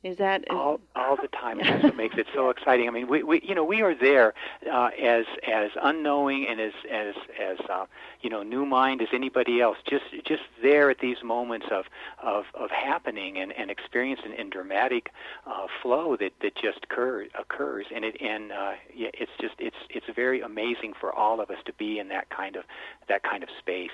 [0.04, 2.86] Is that is- all all the time and that's what makes it so exciting.
[2.88, 4.34] I mean we, we you know we are there
[4.70, 7.86] uh, as as unknowing and as as as uh,
[8.20, 9.78] you know new mind as anybody else.
[9.88, 11.86] Just just there at these moments of
[12.22, 15.10] of of happening and and experience and, and dramatic
[15.46, 17.86] uh, flow that that just occurs occurs.
[17.94, 21.58] And it and uh, yeah, it's just it's it's very amazing for all of us
[21.64, 22.64] to be in that kind of
[23.08, 23.90] that kind of space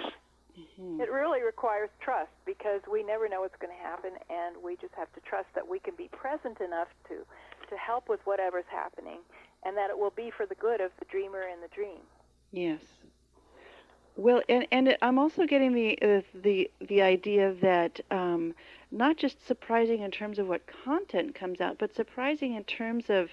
[0.60, 1.00] Mhm.
[1.00, 4.94] It really requires trust because we never know what's going to happen, and we just
[4.94, 7.24] have to trust that we can be present enough to
[7.68, 9.20] to help with whatever's happening,
[9.62, 12.00] and that it will be for the good of the dreamer and the dream.
[12.50, 12.80] Yes.
[14.16, 18.54] Well, and and I'm also getting the uh, the the idea that um,
[18.90, 23.30] not just surprising in terms of what content comes out, but surprising in terms of,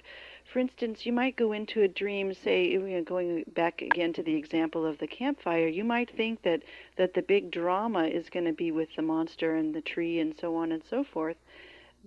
[0.57, 4.23] for instance, you might go into a dream, say, you know, going back again to
[4.23, 6.63] the example of the campfire, you might think that
[6.95, 10.33] that the big drama is going to be with the monster and the tree and
[10.41, 11.37] so on and so forth.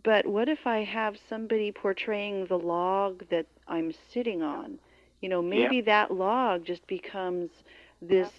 [0.02, 4.80] But what if I have somebody portraying the log that I'm sitting on?
[5.20, 7.50] You know, maybe that log just becomes
[8.02, 8.30] this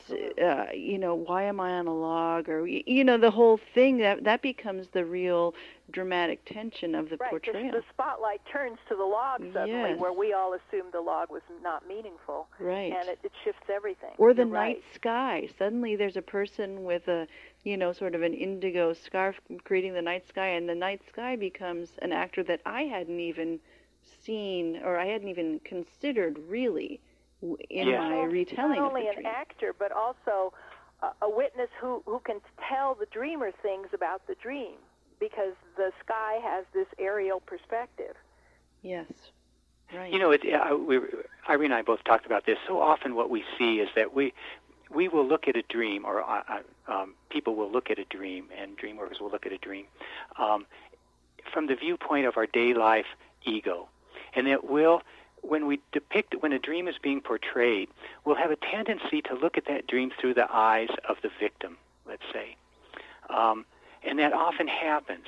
[0.43, 3.97] uh, you know why am i on a log or you know the whole thing
[3.97, 5.53] that that becomes the real
[5.91, 9.99] dramatic tension of the Right, portrayal the spotlight turns to the log suddenly, Yes.
[9.99, 14.11] where we all assumed the log was not meaningful, right and it, it shifts everything.
[14.17, 14.95] or the You're night right.
[14.95, 17.27] sky suddenly there's a person with a
[17.63, 21.35] you know sort of an indigo scarf creating the night sky and the night sky
[21.35, 23.59] becomes an actor that i hadn't even
[24.23, 26.99] seen or i hadn't even considered really
[27.69, 27.99] in Yes.
[27.99, 30.53] my retelling not of only the an actor, but also
[31.01, 34.77] a, a witness who who can tell the dreamer things about the dream,
[35.19, 38.15] because the sky has this aerial perspective.
[38.81, 39.05] yes
[39.93, 40.99] right You know, it, uh, we,
[41.49, 42.57] Irene and I both talked about this.
[42.67, 44.33] So often, what we see is that we
[44.93, 48.05] we will look at a dream, or uh, uh, um, people will look at a
[48.05, 49.85] dream, and dream workers will look at a dream
[50.37, 50.65] um,
[51.53, 53.05] from the viewpoint of our day life
[53.45, 53.89] ego,
[54.35, 55.01] and it will.
[55.41, 57.89] When we depict, when a dream is being portrayed,
[58.25, 61.77] we'll have a tendency to look at that dream through the eyes of the victim,
[62.07, 62.55] let's say.
[63.29, 63.65] Um,
[64.03, 65.25] and that often happens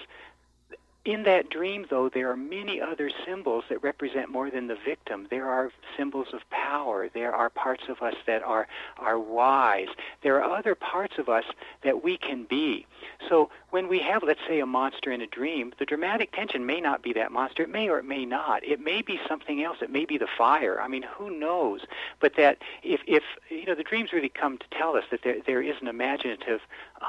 [1.05, 5.27] in that dream, though, there are many other symbols that represent more than the victim.
[5.29, 7.09] There are symbols of power.
[7.13, 9.89] There are parts of us that are, are wise.
[10.21, 11.43] There are other parts of us
[11.83, 12.85] that we can be.
[13.27, 16.79] So when we have, let's say, a monster in a dream, the dramatic tension may
[16.79, 17.63] not be that monster.
[17.63, 18.63] It may or it may not.
[18.63, 19.79] It may be something else.
[19.81, 20.79] It may be the fire.
[20.79, 21.81] I mean, who knows?
[22.21, 25.37] But that if, if you know, the dreams really come to tell us that there,
[25.45, 26.61] there is an imaginative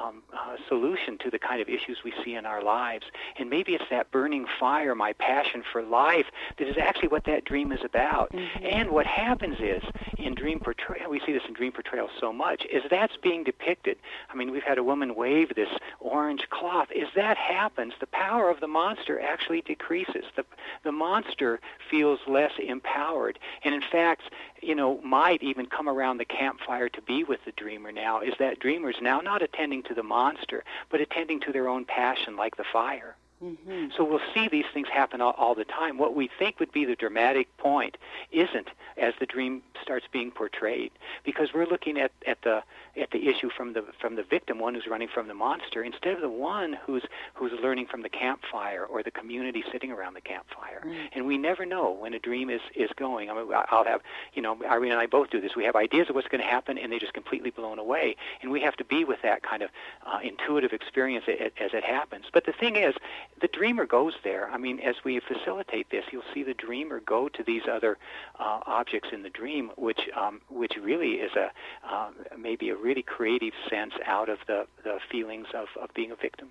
[0.02, 3.06] um, uh, solution to the kind of issues we see in our lives.
[3.38, 6.26] And maybe it's that burning fire, my passion for life,
[6.58, 8.32] that is actually what that dream is about.
[8.32, 8.66] Mm-hmm.
[8.66, 9.82] And what happens is,
[10.18, 13.96] in dream portrayal, we see this in dream portrayal so much, is that's being depicted.
[14.30, 15.68] I mean, we've had a woman wave this
[16.00, 16.88] orange cloth.
[16.90, 20.24] As that happens, the power of the monster actually decreases.
[20.36, 20.44] The,
[20.82, 23.38] the monster feels less empowered.
[23.62, 24.22] And in fact,
[24.62, 28.34] you know, might even come around the campfire to be with the dreamer now, is
[28.38, 32.36] that dreamer is now not attending to the monster, but attending to their own passion
[32.36, 33.16] like the fire.
[33.42, 33.88] Mm-hmm.
[33.96, 35.98] So we'll see these things happen all, all, the time.
[35.98, 37.96] What we think would be the dramatic point
[38.32, 40.92] isn't as the dream starts being portrayed,
[41.24, 42.62] because we're looking at, at the
[42.96, 46.14] at the issue from the from the victim, one who's running from the monster, instead
[46.14, 47.02] of the one who's
[47.34, 50.82] who's learning from the campfire or the community sitting around the campfire.
[50.86, 51.08] Mm.
[51.14, 53.30] And we never know when a dream is is going.
[53.30, 54.00] I mean, I'll have
[54.32, 55.56] you know, Irene and I both do this.
[55.56, 58.16] We have ideas of what's going to happen, and they're just completely blown away.
[58.42, 59.70] And we have to be with that kind of
[60.06, 62.26] uh, intuitive experience as it happens.
[62.32, 62.94] But the thing is,
[63.40, 64.48] the dreamer goes there.
[64.50, 67.98] I mean, as we facilitate this, you'll see the dreamer go to these other
[68.38, 71.50] uh, objects in the dream, which um, which really is a
[71.88, 76.16] uh, maybe a really creative sense out of the, the feelings of, of being a
[76.16, 76.50] victim.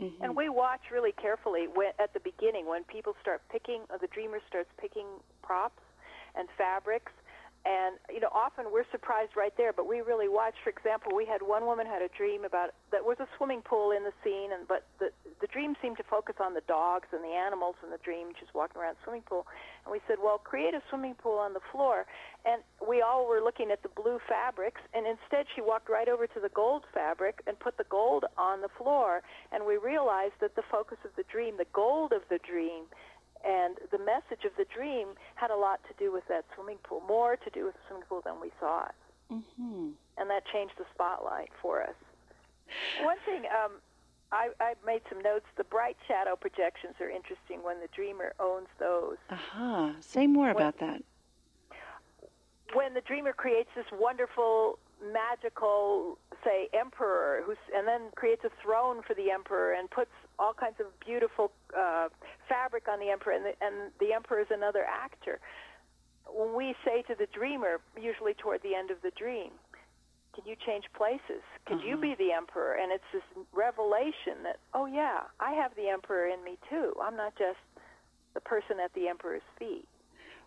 [0.00, 0.24] Mm-hmm.
[0.24, 4.08] And we watch really carefully when, at the beginning when people start picking, or the
[4.08, 5.06] dreamer starts picking
[5.42, 5.82] props
[6.34, 7.12] and fabrics
[7.64, 11.24] and you know often we're surprised right there but we really watch for example we
[11.24, 14.52] had one woman had a dream about that was a swimming pool in the scene
[14.52, 15.10] and but the
[15.40, 18.54] the dream seemed to focus on the dogs and the animals in the dream just
[18.54, 19.46] walking around the swimming pool.
[19.84, 22.06] And we said well create a swimming pool on the floor.
[22.46, 26.26] And we all were looking at the blue fabrics and instead she walked right over
[26.26, 29.22] to the gold fabric and put the gold on the floor.
[29.52, 32.84] And we realized that the focus of the dream the gold of the dream
[33.44, 37.02] and the message of the dream had a lot to do with that swimming pool,
[37.06, 38.94] more to do with the swimming pool than we thought.
[39.30, 39.90] Mm-hmm.
[40.16, 41.94] And that changed the spotlight for us.
[43.02, 43.72] One thing, um,
[44.32, 45.44] I, I made some notes.
[45.56, 49.16] The bright shadow projections are interesting when the dreamer owns those.
[49.30, 49.88] Aha.
[49.88, 49.92] Uh-huh.
[50.00, 51.02] Say more when, about that.
[52.72, 54.78] When the dreamer creates this wonderful
[55.12, 60.52] magical, say, emperor, who's, and then creates a throne for the emperor and puts all
[60.52, 62.08] kinds of beautiful uh,
[62.48, 65.40] fabric on the emperor, and the, and the emperor is another actor.
[66.26, 69.50] When we say to the dreamer, usually toward the end of the dream,
[70.34, 71.42] can you change places?
[71.66, 71.86] Could uh-huh.
[71.86, 72.74] you be the emperor?
[72.74, 73.22] And it's this
[73.52, 76.92] revelation that, oh yeah, I have the emperor in me too.
[77.00, 77.62] I'm not just
[78.34, 79.86] the person at the emperor's feet.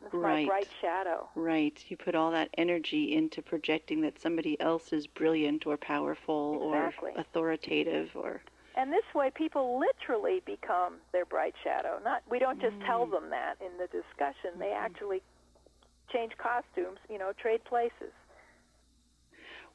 [0.05, 0.45] It's right.
[0.45, 1.29] my bright shadow.
[1.35, 1.83] Right.
[1.87, 7.11] You put all that energy into projecting that somebody else is brilliant or powerful exactly.
[7.15, 8.41] or authoritative or
[8.75, 11.99] and this way people literally become their bright shadow.
[12.03, 12.85] Not we don't just mm.
[12.85, 14.51] tell them that in the discussion.
[14.51, 14.59] Mm-hmm.
[14.59, 15.21] They actually
[16.11, 18.13] change costumes, you know, trade places.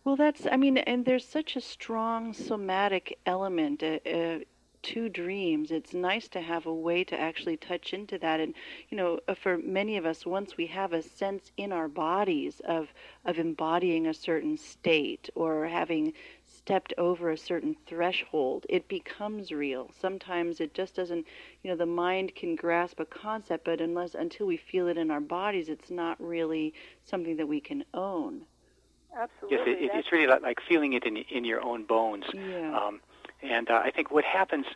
[0.04, 4.38] Well, that's, I mean, and there's such a strong somatic element uh, uh,
[4.82, 8.40] two dreams, it's nice to have a way to actually touch into that.
[8.40, 8.54] And,
[8.90, 12.60] you know, uh, for many of us, once we have a sense in our bodies
[12.64, 12.88] of,
[13.24, 16.12] of embodying a certain state or having
[16.44, 19.90] stepped over a certain threshold, it becomes real.
[19.98, 21.26] Sometimes it just doesn't,
[21.62, 25.10] you know, the mind can grasp a concept, but unless, until we feel it in
[25.10, 26.74] our bodies, it's not really
[27.04, 28.42] something that we can own.
[29.14, 29.72] Absolutely.
[29.72, 32.24] Yes, it, it's really like feeling it in in your own bones.
[32.32, 32.78] Yeah.
[32.78, 33.00] Um,
[33.42, 34.66] and uh, I think what happens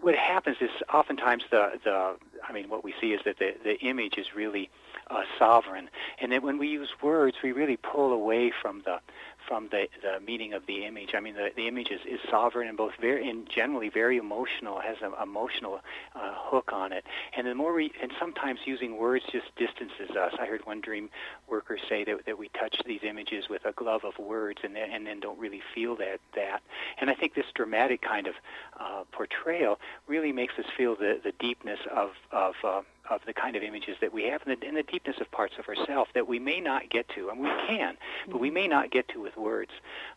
[0.00, 2.16] what happens is oftentimes the the
[2.46, 4.70] I mean what we see is that the the image is really
[5.10, 5.88] uh, sovereign,
[6.20, 9.00] and that when we use words, we really pull away from the
[9.46, 11.10] from the, the meaning of the image.
[11.14, 14.80] I mean, the, the image is, is sovereign and both very and generally very emotional,
[14.80, 15.80] has an emotional
[16.14, 17.04] uh, hook on it.
[17.36, 20.34] And the more we, and sometimes using words just distances us.
[20.40, 21.10] I heard one dream
[21.48, 24.90] worker say that, that we touch these images with a glove of words and then,
[24.90, 26.62] and then don't really feel that, that.
[26.98, 28.34] And I think this dramatic kind of
[28.78, 33.56] uh, portrayal really makes us feel the, the deepness of, of uh, of the kind
[33.56, 36.26] of images that we have and the, and the deepness of parts of ourselves that
[36.26, 37.96] we may not get to, and we can,
[38.30, 39.70] but we may not get to with words.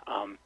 [0.08, 0.38] Um,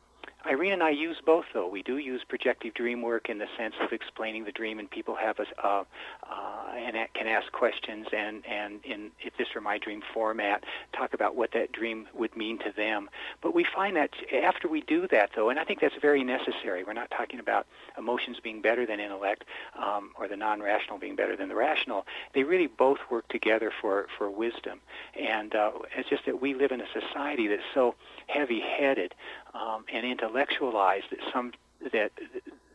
[0.45, 1.67] Irene and I use both, though.
[1.67, 5.15] We do use projective dream work in the sense of explaining the dream, and people
[5.15, 5.83] have a, uh,
[6.29, 11.13] uh, and can ask questions and and in if this were my dream format, talk
[11.13, 13.09] about what that dream would mean to them.
[13.41, 14.11] But we find that
[14.43, 16.83] after we do that, though, and I think that's very necessary.
[16.83, 17.65] We're not talking about
[17.97, 19.45] emotions being better than intellect
[19.77, 22.05] um, or the non-rational being better than the rational.
[22.33, 24.81] They really both work together for for wisdom.
[25.17, 27.95] And uh, it's just that we live in a society that's so
[28.27, 29.13] heavy-headed
[29.53, 31.51] um, and intellectualize that some
[31.91, 32.11] that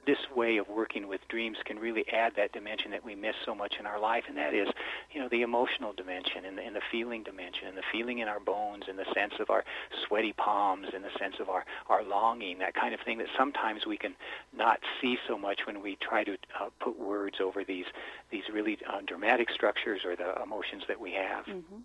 [0.08, 3.54] this way of working with dreams can really add that dimension that we miss so
[3.54, 4.66] much in our life, and that is,
[5.12, 8.26] you know, the emotional dimension and the, and the feeling dimension and the feeling in
[8.26, 9.66] our bones and the sense of our
[10.06, 13.84] sweaty palms and the sense of our, our longing, that kind of thing that sometimes
[13.84, 14.14] we can
[14.56, 17.86] not see so much when we try to uh, put words over these,
[18.30, 21.44] these really uh, dramatic structures or the emotions that we have.
[21.44, 21.80] Mm-hmm.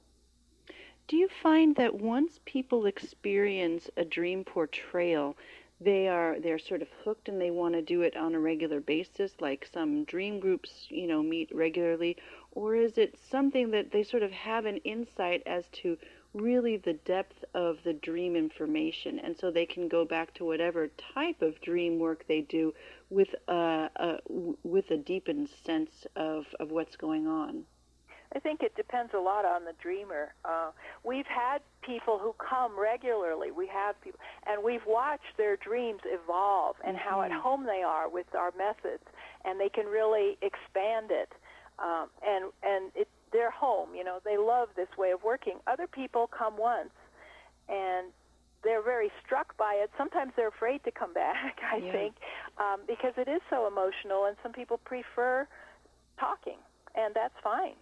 [1.05, 5.35] Do you find that once people experience a dream portrayal,
[5.81, 8.79] they are they're sort of hooked and they want to do it on a regular
[8.79, 12.15] basis like some dream groups you know meet regularly?
[12.51, 15.97] Or is it something that they sort of have an insight as to
[16.33, 20.87] really the depth of the dream information and so they can go back to whatever
[20.87, 22.73] type of dream work they do
[23.09, 24.19] with a, a
[24.63, 27.65] with a deepened sense of of what's going on
[28.35, 30.33] I think it depends a lot on the dreamer.
[30.43, 30.71] Uh,
[31.03, 33.51] we've had people who come regularly.
[33.51, 37.09] We have people, and we've watched their dreams evolve and mm-hmm.
[37.09, 37.41] how at mm-hmm.
[37.41, 39.03] home they are with our methods,
[39.45, 41.31] and they can really expand it.
[41.79, 45.57] Um, and and it, their home, you know, they love this way of working.
[45.67, 46.93] Other people come once,
[47.67, 48.07] and
[48.63, 49.91] they're very struck by it.
[49.97, 51.59] Sometimes they're afraid to come back.
[51.71, 51.91] I yeah.
[51.91, 52.15] think
[52.57, 55.47] um, because it is so emotional, and some people prefer
[56.19, 56.57] talking,
[56.95, 57.75] and that's fine.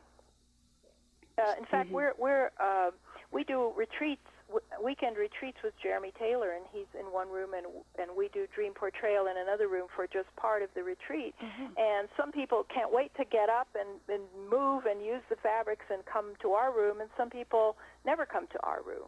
[1.38, 1.96] Uh, in fact, mm-hmm.
[1.96, 2.92] we're we're uh,
[3.32, 7.66] we do retreats, w- weekend retreats with Jeremy Taylor, and he's in one room, and
[8.00, 11.34] and we do dream portrayal in another room for just part of the retreat.
[11.42, 11.74] Mm-hmm.
[11.78, 15.86] And some people can't wait to get up and, and move and use the fabrics
[15.90, 19.08] and come to our room, and some people never come to our room.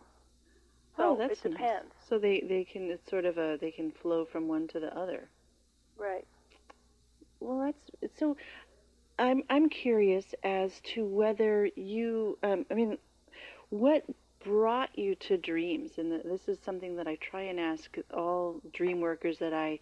[0.96, 1.90] So oh, that's it depends.
[1.90, 2.08] Nice.
[2.08, 4.96] So they they can it's sort of a they can flow from one to the
[4.98, 5.28] other.
[5.98, 6.26] Right.
[7.40, 8.38] Well, that's so.
[9.24, 12.98] I'm I'm curious as to whether you um, I mean
[13.70, 14.04] what
[14.44, 15.92] brought you to dreams?
[15.98, 19.80] And this is something that I try and ask all dream workers that I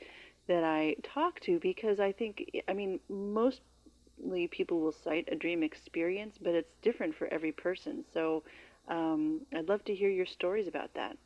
[0.48, 5.64] that I talk to because I think I mean mostly people will cite a dream
[5.64, 8.06] experience but it's different for every person.
[8.14, 8.44] So
[8.90, 11.18] um, I'd love to hear your stories about that.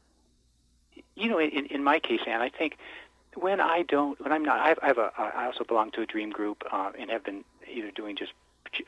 [1.15, 2.77] You know in, in my case Anne I think
[3.35, 6.01] when I don't, when I'm not, I have, I, have a, I also belong to
[6.01, 8.33] a dream group uh, and have been either doing just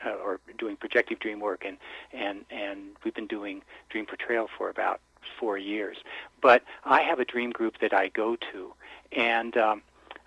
[0.04, 1.78] uh, or doing projective dream work, and
[2.12, 5.00] and and we've been doing dream portrayal for about
[5.38, 5.98] four years.
[6.40, 8.74] But I have a dream group that I go to,
[9.12, 9.82] and um,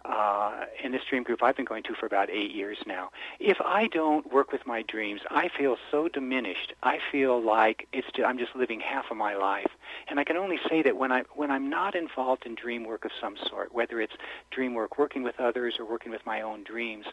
[0.06, 3.12] uh, in this dream group I've been going to for about eight years now.
[3.39, 6.74] If I don't work with my dreams, I feel so diminished.
[6.82, 9.70] I feel like it's just, I'm just living half of my life.
[10.08, 13.06] And I can only say that when I when I'm not involved in dream work
[13.06, 14.14] of some sort, whether it's
[14.49, 17.06] dream work working with others or working with my own dreams,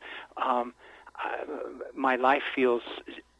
[0.42, 0.72] um,
[1.24, 1.44] uh,
[1.94, 2.82] my life feels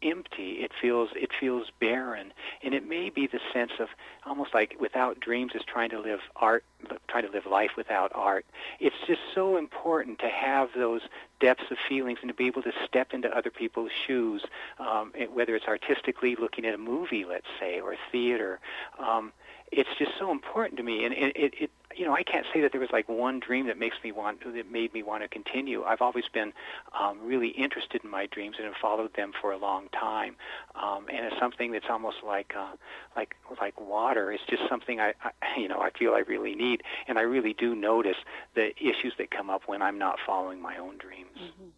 [0.03, 0.59] empty.
[0.61, 3.89] It feels it feels barren, and it may be the sense of
[4.27, 6.65] almost like without dreams is trying to live art,
[7.09, 8.47] trying to live life without art.
[8.81, 11.03] It's just so important to have those
[11.41, 14.45] depths of feelings and to be able to step into other people's shoes,
[14.79, 18.61] um, whether it's artistically looking at a movie, let's say, or theater.
[18.99, 19.33] Um,
[19.73, 22.61] it's just so important to me, and it, it, it you know I can't say
[22.61, 25.29] that there was like one dream that makes me want that made me want to
[25.29, 25.85] continue.
[25.85, 26.53] I've always been
[26.99, 30.37] um, really interested in my dreams and have followed them for a long time,
[30.75, 32.73] um, and it's something that's almost like uh,
[33.17, 34.33] like like water.
[34.33, 37.53] It's just something I, I you know I feel I really need, and I really
[37.53, 38.17] do notice
[38.55, 41.37] the issues that come up when I'm not following my own dreams.
[41.37, 41.69] Mm-hmm.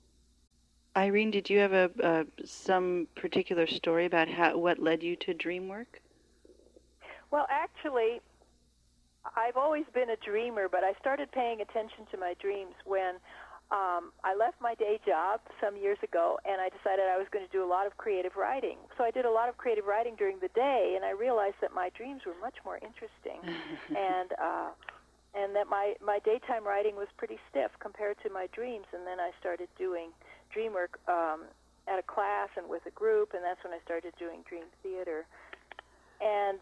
[0.97, 5.35] Irene, did you have a uh, some particular story about how what led you to
[5.35, 6.01] dream work?
[7.31, 8.21] Well, actually,
[9.37, 13.17] I've always been a dreamer, but I started paying attention to my dreams when
[13.71, 17.47] um, I left my day job some years ago, and I decided I was going
[17.47, 18.79] to do a lot of creative writing.
[18.99, 21.73] So I did a lot of creative writing during the day, and I realized that
[21.73, 23.39] my dreams were much more interesting,
[23.95, 24.71] and uh,
[25.39, 28.87] and that my my daytime writing was pretty stiff compared to my dreams.
[28.93, 30.11] And then I started doing
[30.51, 31.47] dream work um,
[31.87, 35.27] at a class and with a group, and that's when I started doing dream theater.
[36.21, 36.59] And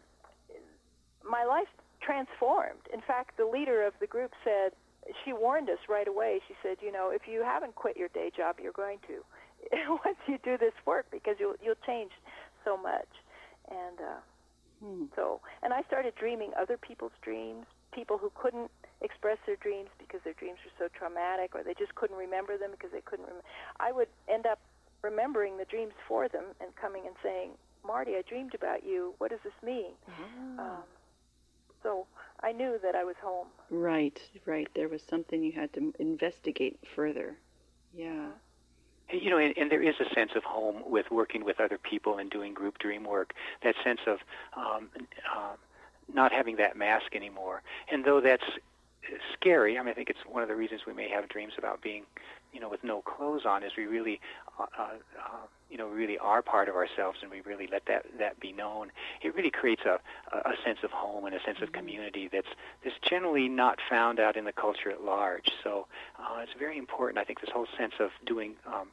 [1.28, 1.68] my life
[2.00, 2.88] transformed.
[2.92, 4.72] In fact, the leader of the group said,
[5.24, 6.40] she warned us right away.
[6.46, 9.24] She said, you know, if you haven't quit your day job, you're going to
[10.04, 12.12] once you do this work because you'll you'll change
[12.64, 13.08] so much.
[13.70, 14.20] And uh,
[14.84, 15.04] hmm.
[15.16, 18.70] so, and I started dreaming other people's dreams, people who couldn't
[19.00, 22.70] express their dreams because their dreams were so traumatic, or they just couldn't remember them
[22.72, 23.26] because they couldn't.
[23.26, 23.46] Rem-
[23.80, 24.60] I would end up
[25.02, 27.50] remembering the dreams for them and coming and saying,
[27.86, 29.14] Marty, I dreamed about you.
[29.18, 29.92] What does this mean?
[30.58, 30.76] Ah.
[30.76, 30.82] Um,
[31.82, 32.06] so
[32.42, 33.48] I knew that I was home.
[33.70, 34.68] Right, right.
[34.74, 37.36] There was something you had to investigate further.
[37.94, 38.28] Yeah.
[39.10, 42.18] You know, and, and there is a sense of home with working with other people
[42.18, 43.32] and doing group dream work.
[43.62, 44.18] That sense of
[44.56, 44.90] um,
[45.34, 45.54] uh,
[46.12, 47.62] not having that mask anymore.
[47.90, 48.44] And though that's
[49.32, 51.80] scary, I mean, I think it's one of the reasons we may have dreams about
[51.80, 52.04] being,
[52.52, 54.20] you know, with no clothes on, is we really,
[54.58, 58.40] uh, uh, you know, really are part of ourselves, and we really let that that
[58.40, 58.90] be known.
[59.22, 60.00] It really creates a
[60.32, 62.48] a sense of home and a sense of community that's
[62.82, 65.50] that's generally not found out in the culture at large.
[65.62, 65.86] So
[66.18, 67.18] uh, it's very important.
[67.18, 68.88] I think this whole sense of doing um,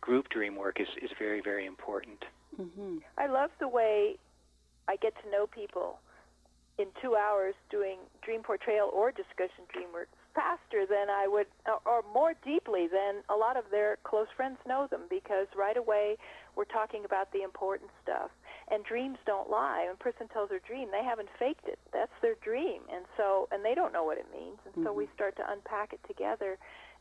[0.00, 2.24] group dream work is is very very important.
[2.60, 2.98] Mm-hmm.
[3.18, 4.16] I love the way
[4.88, 5.98] I get to know people
[6.78, 11.46] in two hours doing dream portrayal or discussion dream work faster than I would,
[11.86, 16.16] or more deeply than a lot of their close friends know them because right away
[16.56, 18.30] we're talking about the important stuff.
[18.70, 19.86] And dreams don't lie.
[19.86, 21.78] When a person tells their dream, they haven't faked it.
[21.92, 22.82] That's their dream.
[22.92, 24.58] And so, and they don't know what it means.
[24.64, 24.84] And mm-hmm.
[24.86, 26.56] so we start to unpack it together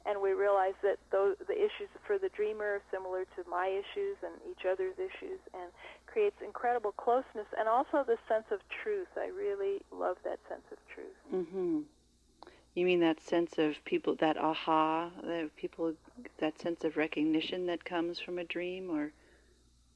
[0.06, 4.16] and we realize that those, the issues for the dreamer are similar to my issues
[4.24, 5.72] and each other's issues and
[6.08, 9.12] creates incredible closeness and also the sense of truth.
[9.18, 11.20] I really love that sense of truth.
[11.34, 11.80] Mm-hmm.
[12.76, 15.94] You mean that sense of people, that aha, that people,
[16.38, 19.12] that sense of recognition that comes from a dream, or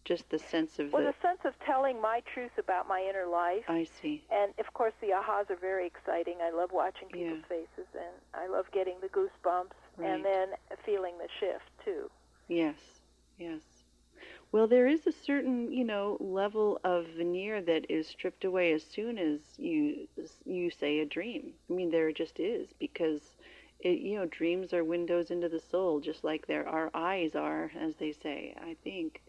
[0.05, 3.25] just the sense of well, the, the sense of telling my truth about my inner
[3.25, 3.63] life.
[3.69, 4.23] I see.
[4.31, 6.35] And of course, the ahas are very exciting.
[6.41, 7.57] I love watching people's Yeah.
[7.57, 10.09] faces, and I love getting the goosebumps, Right.
[10.09, 10.49] and then
[10.85, 12.09] feeling the shift too.
[12.47, 12.75] Yes,
[13.37, 13.61] yes.
[14.53, 18.85] Well, there is a certain, you know, level of veneer that is stripped away as
[18.85, 20.07] soon as you
[20.45, 21.55] you say a dream.
[21.69, 23.37] I mean, there just is because,
[23.81, 27.73] it, you know, dreams are windows into the soul, just like there our eyes are,
[27.75, 28.55] as they say.
[28.57, 29.21] I think,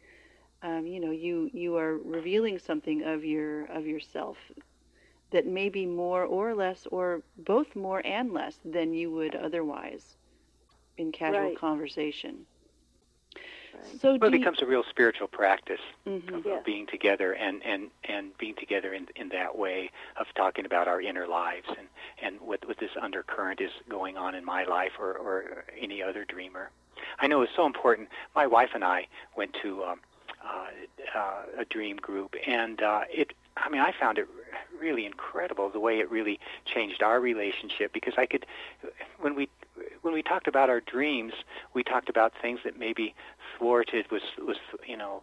[0.62, 4.38] um, you know, you you are revealing something of your of yourself
[5.30, 10.16] that may be more or less, or both more and less than you would otherwise
[10.96, 11.52] in casual Right.
[11.52, 12.46] conversation.
[13.74, 14.00] Right.
[14.00, 16.32] So Well, do it you- becomes a real spiritual practice Mhm.
[16.34, 16.54] of, Yeah.
[16.58, 20.88] of being together and, and, and being together in, in that way of talking about
[20.88, 21.88] our inner lives and,
[22.22, 26.24] and what, what this undercurrent is going on in my life or, or any other
[26.24, 26.70] dreamer.
[27.18, 28.08] I know it's so important.
[28.34, 30.00] My wife and I went to um,
[30.44, 30.66] uh,
[31.18, 33.32] uh, a dream group, and uh, it.
[33.56, 34.26] I mean, I found it
[34.80, 38.44] really incredible the way it really changed our relationship because I could,
[39.20, 39.48] when we
[40.02, 41.32] when we talked about our dreams,
[41.72, 43.14] we talked about things that maybe
[43.58, 45.22] thwarted was was you know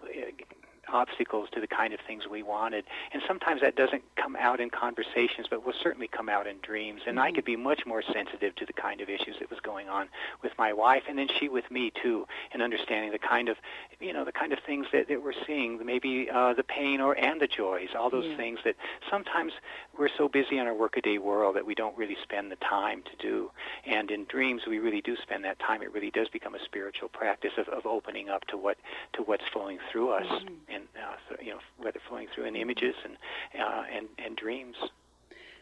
[0.91, 2.85] obstacles to the kind of things we wanted.
[3.13, 7.01] And sometimes that doesn't come out in conversations but will certainly come out in dreams.
[7.07, 9.89] And I could be much more sensitive to the kind of issues that was going
[9.89, 10.07] on
[10.43, 13.57] with my wife and then she with me too and understanding the kind of
[13.99, 17.13] you know the kind of things that, that we're seeing maybe uh, the pain or
[17.17, 18.37] and the joys all those Yeah.
[18.37, 18.75] things that
[19.09, 19.53] sometimes
[19.97, 23.15] we're so busy in our workaday world that we don't really spend the time to
[23.17, 23.51] do.
[23.85, 25.81] And in dreams we really do spend that time.
[25.81, 28.77] It really does become a spiritual practice of, of opening up to what
[29.13, 30.57] to what's flowing through us Mhm.
[30.69, 33.17] and uh, so, you know whether flowing through in images and
[33.59, 34.75] uh, and and dreams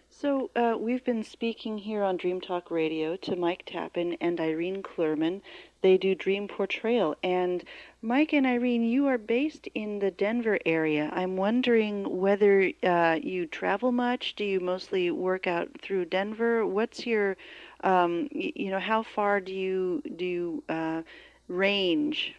[0.10, 4.82] So uh, we've been speaking here on Dream Talk Radio to Mike Tappan and Irene
[4.84, 5.42] Clurman.
[5.82, 7.64] They do dream portrayal, and
[8.02, 11.10] Mike and Irene, you are based in the Denver area.
[11.14, 14.36] I'm wondering whether uh, you travel much.
[14.36, 16.66] Do you mostly work out through Denver?
[16.66, 17.38] What's your,
[17.84, 21.04] um, you know, how far do you do you uh,
[21.48, 22.36] range?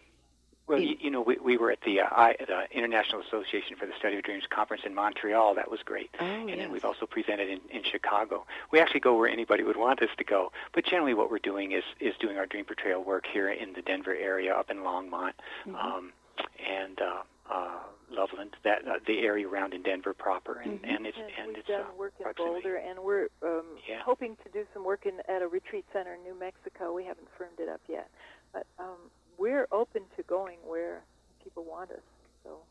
[0.71, 3.85] Well, you, you know, we, we were at the, uh, I, the International Association for
[3.85, 5.53] the Study of Dreams conference in Montreal.
[5.55, 6.09] That was great.
[6.19, 6.57] Oh, and yes.
[6.59, 8.45] then we've also presented in, in Chicago.
[8.71, 10.51] We actually go where anybody would want us to go.
[10.73, 13.81] But generally what we're doing is, is doing our dream portrayal work here in the
[13.81, 15.33] Denver area, up in Longmont,
[15.67, 15.75] Mhm.
[15.75, 16.13] um,
[16.65, 20.59] and uh, uh, Loveland, that uh, the area around in Denver proper.
[20.59, 20.95] And, Mhm.
[20.95, 22.53] and it's, And and we've it's done uh, work in proximity.
[22.63, 23.99] Boulder, and we're um, Yeah.
[24.03, 26.93] hoping to do some work in at a retreat center in New Mexico.
[26.93, 28.09] We haven't firmed it up yet,
[28.53, 29.11] but um,
[29.41, 31.05] we're open to going where
[31.43, 32.07] people want us.
[32.43, 32.65] So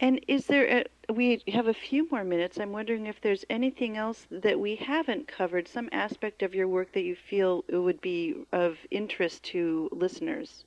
[0.00, 2.58] And is there, a, we have a few more minutes.
[2.58, 6.92] I'm wondering if there's anything else that we haven't covered, some aspect of your work
[6.92, 10.64] that you feel it would be of interest to listeners.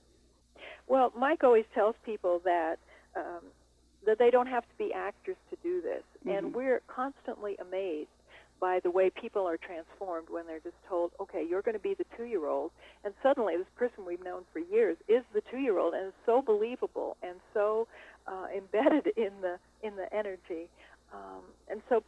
[0.87, 2.79] Well, Mike always tells people that
[3.15, 3.51] um,
[4.05, 6.51] that they don't have to be actors to do this, Mhm.
[6.51, 8.09] and we're constantly amazed
[8.59, 11.93] by the way people are transformed when they're just told, "Okay, you're going to be
[11.93, 12.71] the two-year-old,"
[13.03, 17.17] and suddenly this person we've known for years is the two-year-old, and it's so believable
[17.21, 17.87] and so
[18.27, 20.69] uh, embedded in the in the energy,
[21.13, 22.03] um, and so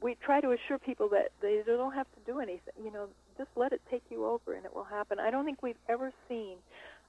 [0.00, 2.74] we try to assure people that they don't have to do anything.
[2.82, 5.18] You know, just let it take you over, and it will happen.
[5.18, 6.56] I don't think we've ever seen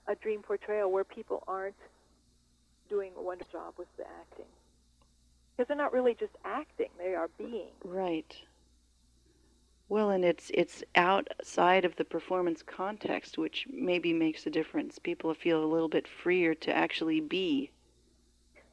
[0.08, 1.76] a dream portrayal where people aren't
[2.90, 4.46] doing a wonderful job with the acting.
[5.56, 7.72] Because they're not really just acting, they are being.
[7.84, 8.34] Right.
[9.90, 15.00] Well, and it's it's outside of the performance context, which maybe makes a difference.
[15.00, 17.72] People feel a little bit freer to actually be.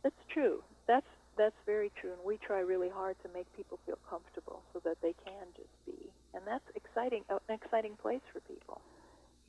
[0.03, 0.63] That's true.
[0.87, 1.07] That's
[1.37, 4.97] that's very true, and we try really hard to make people feel comfortable so that
[5.03, 7.25] they can just be, and that's exciting.
[7.29, 8.81] An exciting place for people.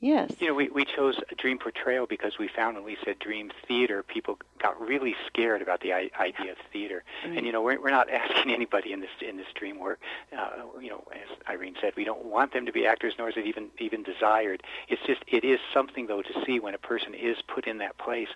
[0.00, 0.32] Yes.
[0.38, 4.04] You know, we, we chose dream portrayal because we found when we said dream theater,
[4.04, 7.02] people got really scared about the I- idea of theater.
[7.24, 7.36] Right.
[7.36, 9.98] And you know, we're, we're not asking anybody in this in this dream work.
[10.36, 13.36] Uh, you know, as Irene said, we don't want them to be actors, nor is
[13.36, 14.62] it even even desired.
[14.88, 17.98] It's just it is something though to see when a person is put in that
[17.98, 18.28] place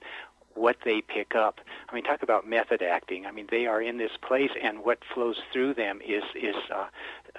[0.54, 1.60] what they pick up.
[1.88, 3.26] I mean, talk about method acting.
[3.26, 6.86] I mean, they are in this place, and what flows through them is is uh,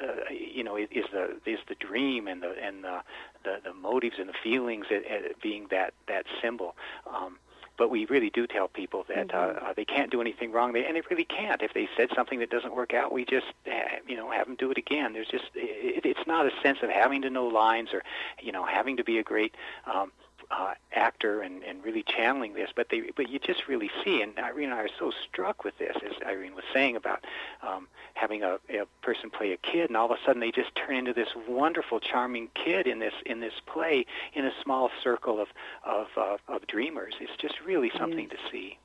[0.01, 3.01] uh, you know is, is the is the dream and the and the
[3.43, 6.75] the, the motives and the feelings at, at being that that symbol.
[7.07, 7.37] Um,
[7.77, 9.65] but we really do tell people that mm-hmm.
[9.65, 11.61] uh, uh, they can't do anything wrong, they, and they really can't.
[11.61, 13.71] If they said something that doesn't work out, we just uh,
[14.07, 15.13] you know have them do it again.
[15.13, 18.03] There's just it, it's not a sense of having to know lines or
[18.41, 19.55] you know having to be a great
[19.91, 20.11] um,
[20.55, 24.37] uh, actor and, and really channeling this, but they but you just really see, and
[24.37, 27.25] Irene and I are so struck with this, as Irene was saying about
[27.67, 30.75] um, having a, a person play a kid, and all of a sudden they just
[30.75, 35.41] turn into this wonderful, charming kid in this in this play in a small circle
[35.41, 35.47] of
[35.83, 37.15] of uh, of dreamers.
[37.19, 38.31] It's just really something yes.
[38.31, 38.77] to see.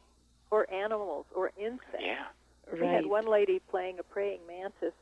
[0.50, 2.00] Or animals, or insects.
[2.00, 2.24] Yeah.
[2.72, 2.90] We right.
[2.90, 4.94] had one lady playing a praying mantis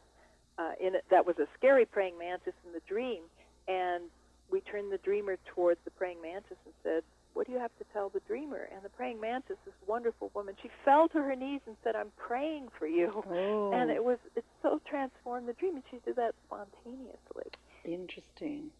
[0.58, 3.22] uh, in it, that was a scary praying mantis in the dream,
[3.68, 4.04] and
[4.50, 7.02] we turned the dreamer towards the praying mantis and said,
[7.34, 10.56] "What do you have to tell the dreamer?" And the praying mantis, this wonderful woman,
[10.62, 14.18] she fell to her knees and said, "I'm praying for you." Oh, And it was
[14.34, 17.50] it so transformed the dream, and she did that spontaneously.
[17.84, 18.70] interesting.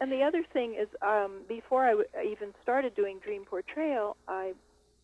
[0.00, 4.54] And the other thing is, um, before I, w- even started doing dream portrayal, I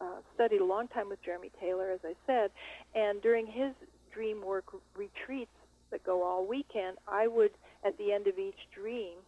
[0.00, 2.50] uh, studied a long time with Jeremy Taylor, as I said,
[2.94, 3.72] and during his
[4.11, 4.64] dream work
[4.96, 5.50] retreats
[5.90, 7.52] that go all weekend, I would,
[7.84, 9.18] at the end of each dream,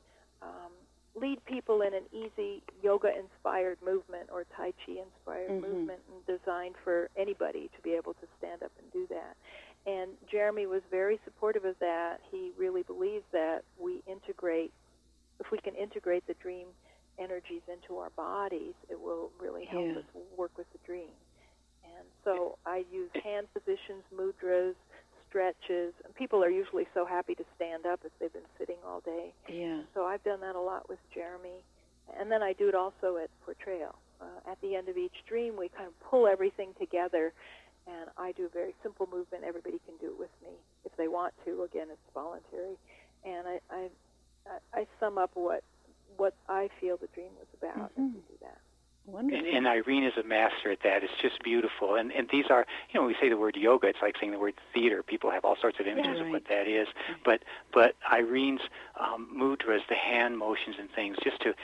[0.43, 0.72] um,
[1.14, 5.61] lead people in an easy yoga-inspired movement or Tai Chi-inspired Mhm.
[5.61, 9.36] movement and designed for anybody to be able to stand up and do that.
[9.86, 12.20] And Jeremy was very supportive of that.
[12.30, 14.72] He really believes that we integrate,
[15.41, 16.68] if we can integrate the dream
[17.18, 19.99] energies into our bodies, it will really help Yeah.
[19.99, 20.05] us
[20.36, 21.14] work with the dream.
[21.84, 24.76] And so I use hand positions, mudras,
[25.28, 25.94] stretches.
[26.04, 29.32] And people are usually so happy to stand up if they've been sitting all day.
[29.48, 29.80] Yeah.
[29.94, 31.62] So I've done that a lot with Jeremy.
[32.18, 33.94] And then I do it also at Portrayal.
[34.20, 37.32] Uh, at the end of each dream, we kind of pull everything together,
[37.86, 39.44] and I do a very simple movement.
[39.44, 40.50] Everybody can do it with me
[40.84, 41.62] if they want to.
[41.62, 42.74] Again, it's voluntary.
[43.24, 43.88] And I, I,
[44.74, 45.62] I- sum up what
[46.16, 48.14] what I feel the dream was about and Mhm.
[48.14, 48.58] we do that.
[49.11, 49.46] Wonderful.
[49.46, 51.02] And, and Irene is a master at that.
[51.02, 51.94] It's just beautiful.
[51.94, 54.32] And and these are, you know, when we say the word yoga, it's like saying
[54.32, 55.02] the word theater.
[55.02, 56.24] People have all sorts of images Yeah.
[56.24, 56.88] of what that is.
[57.24, 57.42] But
[57.72, 58.61] but Irene's
[59.00, 61.54] um, mudras, the hand motions and things, just to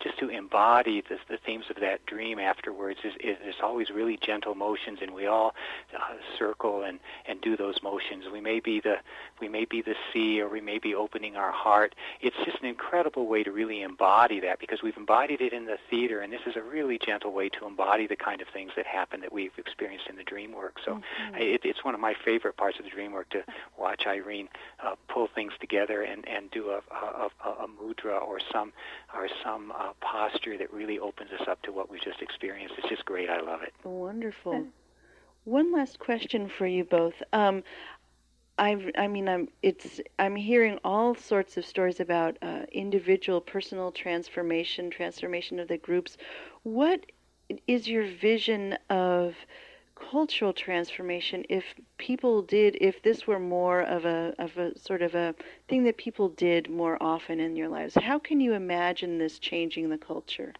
[0.00, 4.16] just to embody the, the themes of that dream afterwards is, is, is always really
[4.16, 5.54] gentle motions, and we all
[5.94, 8.24] uh, circle and and do those motions.
[8.32, 8.96] We may be the
[9.40, 11.94] we may be the sea, or we may be opening our heart.
[12.22, 15.76] It's just an incredible way to really embody that because we've embodied it in the
[15.90, 18.86] theater, and this is a really gentle way to embody the kind of things that
[18.86, 20.78] happen that we've experienced in the dream work.
[20.84, 21.40] So Mhm.
[21.40, 23.44] it, it's one of my favorite parts of the dream work to
[23.76, 24.48] watch Irene
[24.80, 28.72] uh, pull things together and, and do a, a, a, a mudra or some
[29.14, 32.74] or some uh, posture that really opens us up to what we've just experienced.
[32.78, 33.30] It's just great.
[33.30, 33.72] I love it.
[33.84, 34.66] Wonderful.
[35.44, 37.14] One last question for you both.
[37.34, 37.62] Um,
[38.58, 43.90] I've, I mean, I'm, it's, I'm hearing all sorts of stories about uh, individual personal
[43.90, 46.16] transformation, transformation of the groups.
[46.62, 47.06] What
[47.66, 49.34] is your vision of
[49.96, 51.64] cultural transformation if
[51.98, 55.34] people did, if this were more of a, of a sort of a
[55.68, 57.94] thing that people did more often in your lives?
[57.96, 60.52] How can you imagine this changing the culture?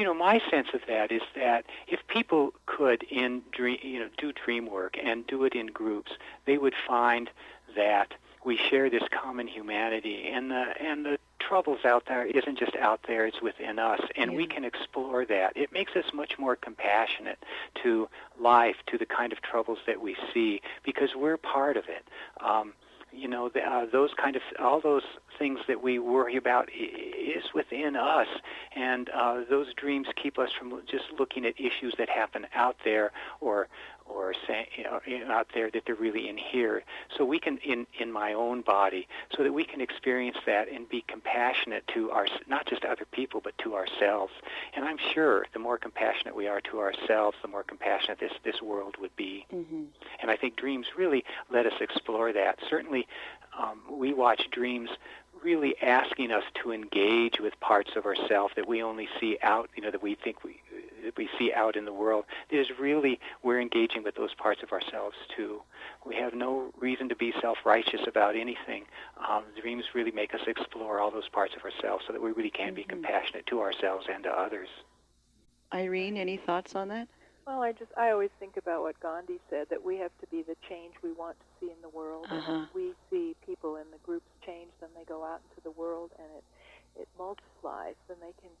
[0.00, 4.08] You know, my sense of that is that if people could in dream, you know,
[4.16, 6.12] do dream work and do it in groups,
[6.46, 7.28] they would find
[7.76, 12.74] that we share this common humanity, and the and the troubles out there isn't just
[12.76, 15.54] out there; it's within us, and we can explore that.
[15.54, 17.44] It makes us much more compassionate
[17.82, 22.08] to life, to the kind of troubles that we see, because we're part of it.
[22.42, 22.72] Um,
[23.12, 25.02] you know, the, uh, those kind of all those
[25.38, 28.28] things that we worry about is within us,
[28.76, 33.12] and uh, those dreams keep us from just looking at issues that happen out there
[33.40, 33.68] or
[34.14, 36.82] or say, you know, out there that they're really in here.
[37.16, 40.88] So we can in in my own body, so that we can experience that and
[40.88, 44.32] be compassionate to our not just other people but to ourselves.
[44.74, 48.60] And I'm sure the more compassionate we are to ourselves, the more compassionate this this
[48.62, 49.46] world would be.
[49.52, 49.84] Mm-hmm.
[50.20, 52.58] And I think dreams really let us explore that.
[52.68, 53.06] Certainly,
[53.58, 54.90] um, we watch dreams
[55.42, 59.82] really asking us to engage with parts of ourselves that we only see out, you
[59.82, 60.60] know, that we think we
[61.04, 62.24] that we see out in the world.
[62.50, 65.62] It is really we're engaging with those parts of ourselves too.
[66.04, 68.84] We have no reason to be self-righteous about anything.
[69.28, 72.50] Um, dreams really make us explore all those parts of ourselves so that we really
[72.50, 72.76] can mm-hmm.
[72.76, 74.68] be compassionate to ourselves and to others.
[75.72, 77.08] Irene, any thoughts on that?
[77.50, 80.42] Well, I just I always think about what Gandhi said that we have to be
[80.46, 82.26] the change we want to see in the world.
[82.30, 82.52] Uh-huh.
[82.52, 86.12] And we see people in the groups change, then they go out into the world
[86.16, 86.44] and it
[87.02, 87.96] it multiplies.
[88.06, 88.54] Then they can,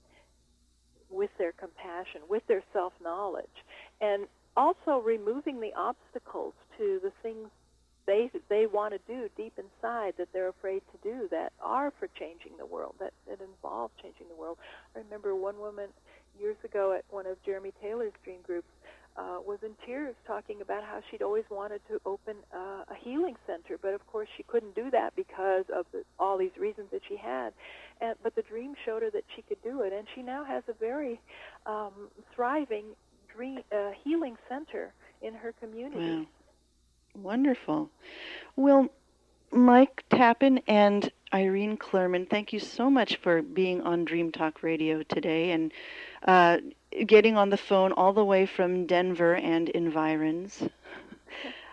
[1.08, 3.62] with their compassion, with their self knowledge,
[4.00, 4.26] and
[4.56, 7.46] also removing the obstacles to the things
[8.06, 12.08] they they want to do deep inside that they're afraid to do that are for
[12.18, 14.58] changing the world that that involve changing the world.
[14.96, 15.90] I remember one woman
[16.40, 18.68] years ago at one of Jeremy Taylor's dream groups
[19.16, 23.36] uh, was in tears talking about how she'd always wanted to open uh, a healing
[23.46, 27.02] center, but of course she couldn't do that because of the, all these reasons that
[27.08, 27.52] she had.
[28.00, 30.62] And, but the dream showed her that she could do it, and she now has
[30.68, 31.20] a very
[31.66, 31.92] um,
[32.34, 32.84] thriving
[33.34, 36.20] dream uh, healing center in her community.
[36.20, 36.26] Wow.
[37.16, 37.90] Wonderful.
[38.56, 38.88] Well,
[39.52, 45.02] Mike Tappan and Irene Clurman, thank you so much for being on Dream Talk Radio
[45.02, 45.72] today and
[46.26, 46.58] uh,
[47.06, 50.62] getting on the phone all the way from Denver and environs.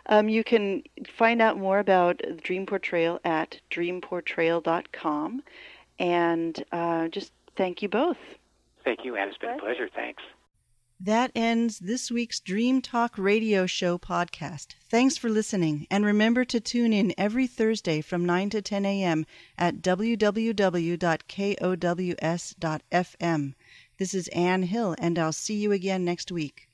[0.09, 0.83] Um, you can
[1.17, 5.43] find out more about Dream Portrayal at dreamportrayal.com.
[5.99, 8.17] And uh, just thank you both.
[8.83, 9.89] Thank you, and it's been a pleasure.
[9.93, 10.23] Thanks.
[10.99, 14.75] That ends this week's Dream Talk Radio Show podcast.
[14.89, 19.25] Thanks for listening, and remember to tune in every Thursday from 9 to 10 a.m.
[19.57, 20.33] at www.kows.fm.
[23.97, 26.66] This is Anne Hill, and I'll see you again next week.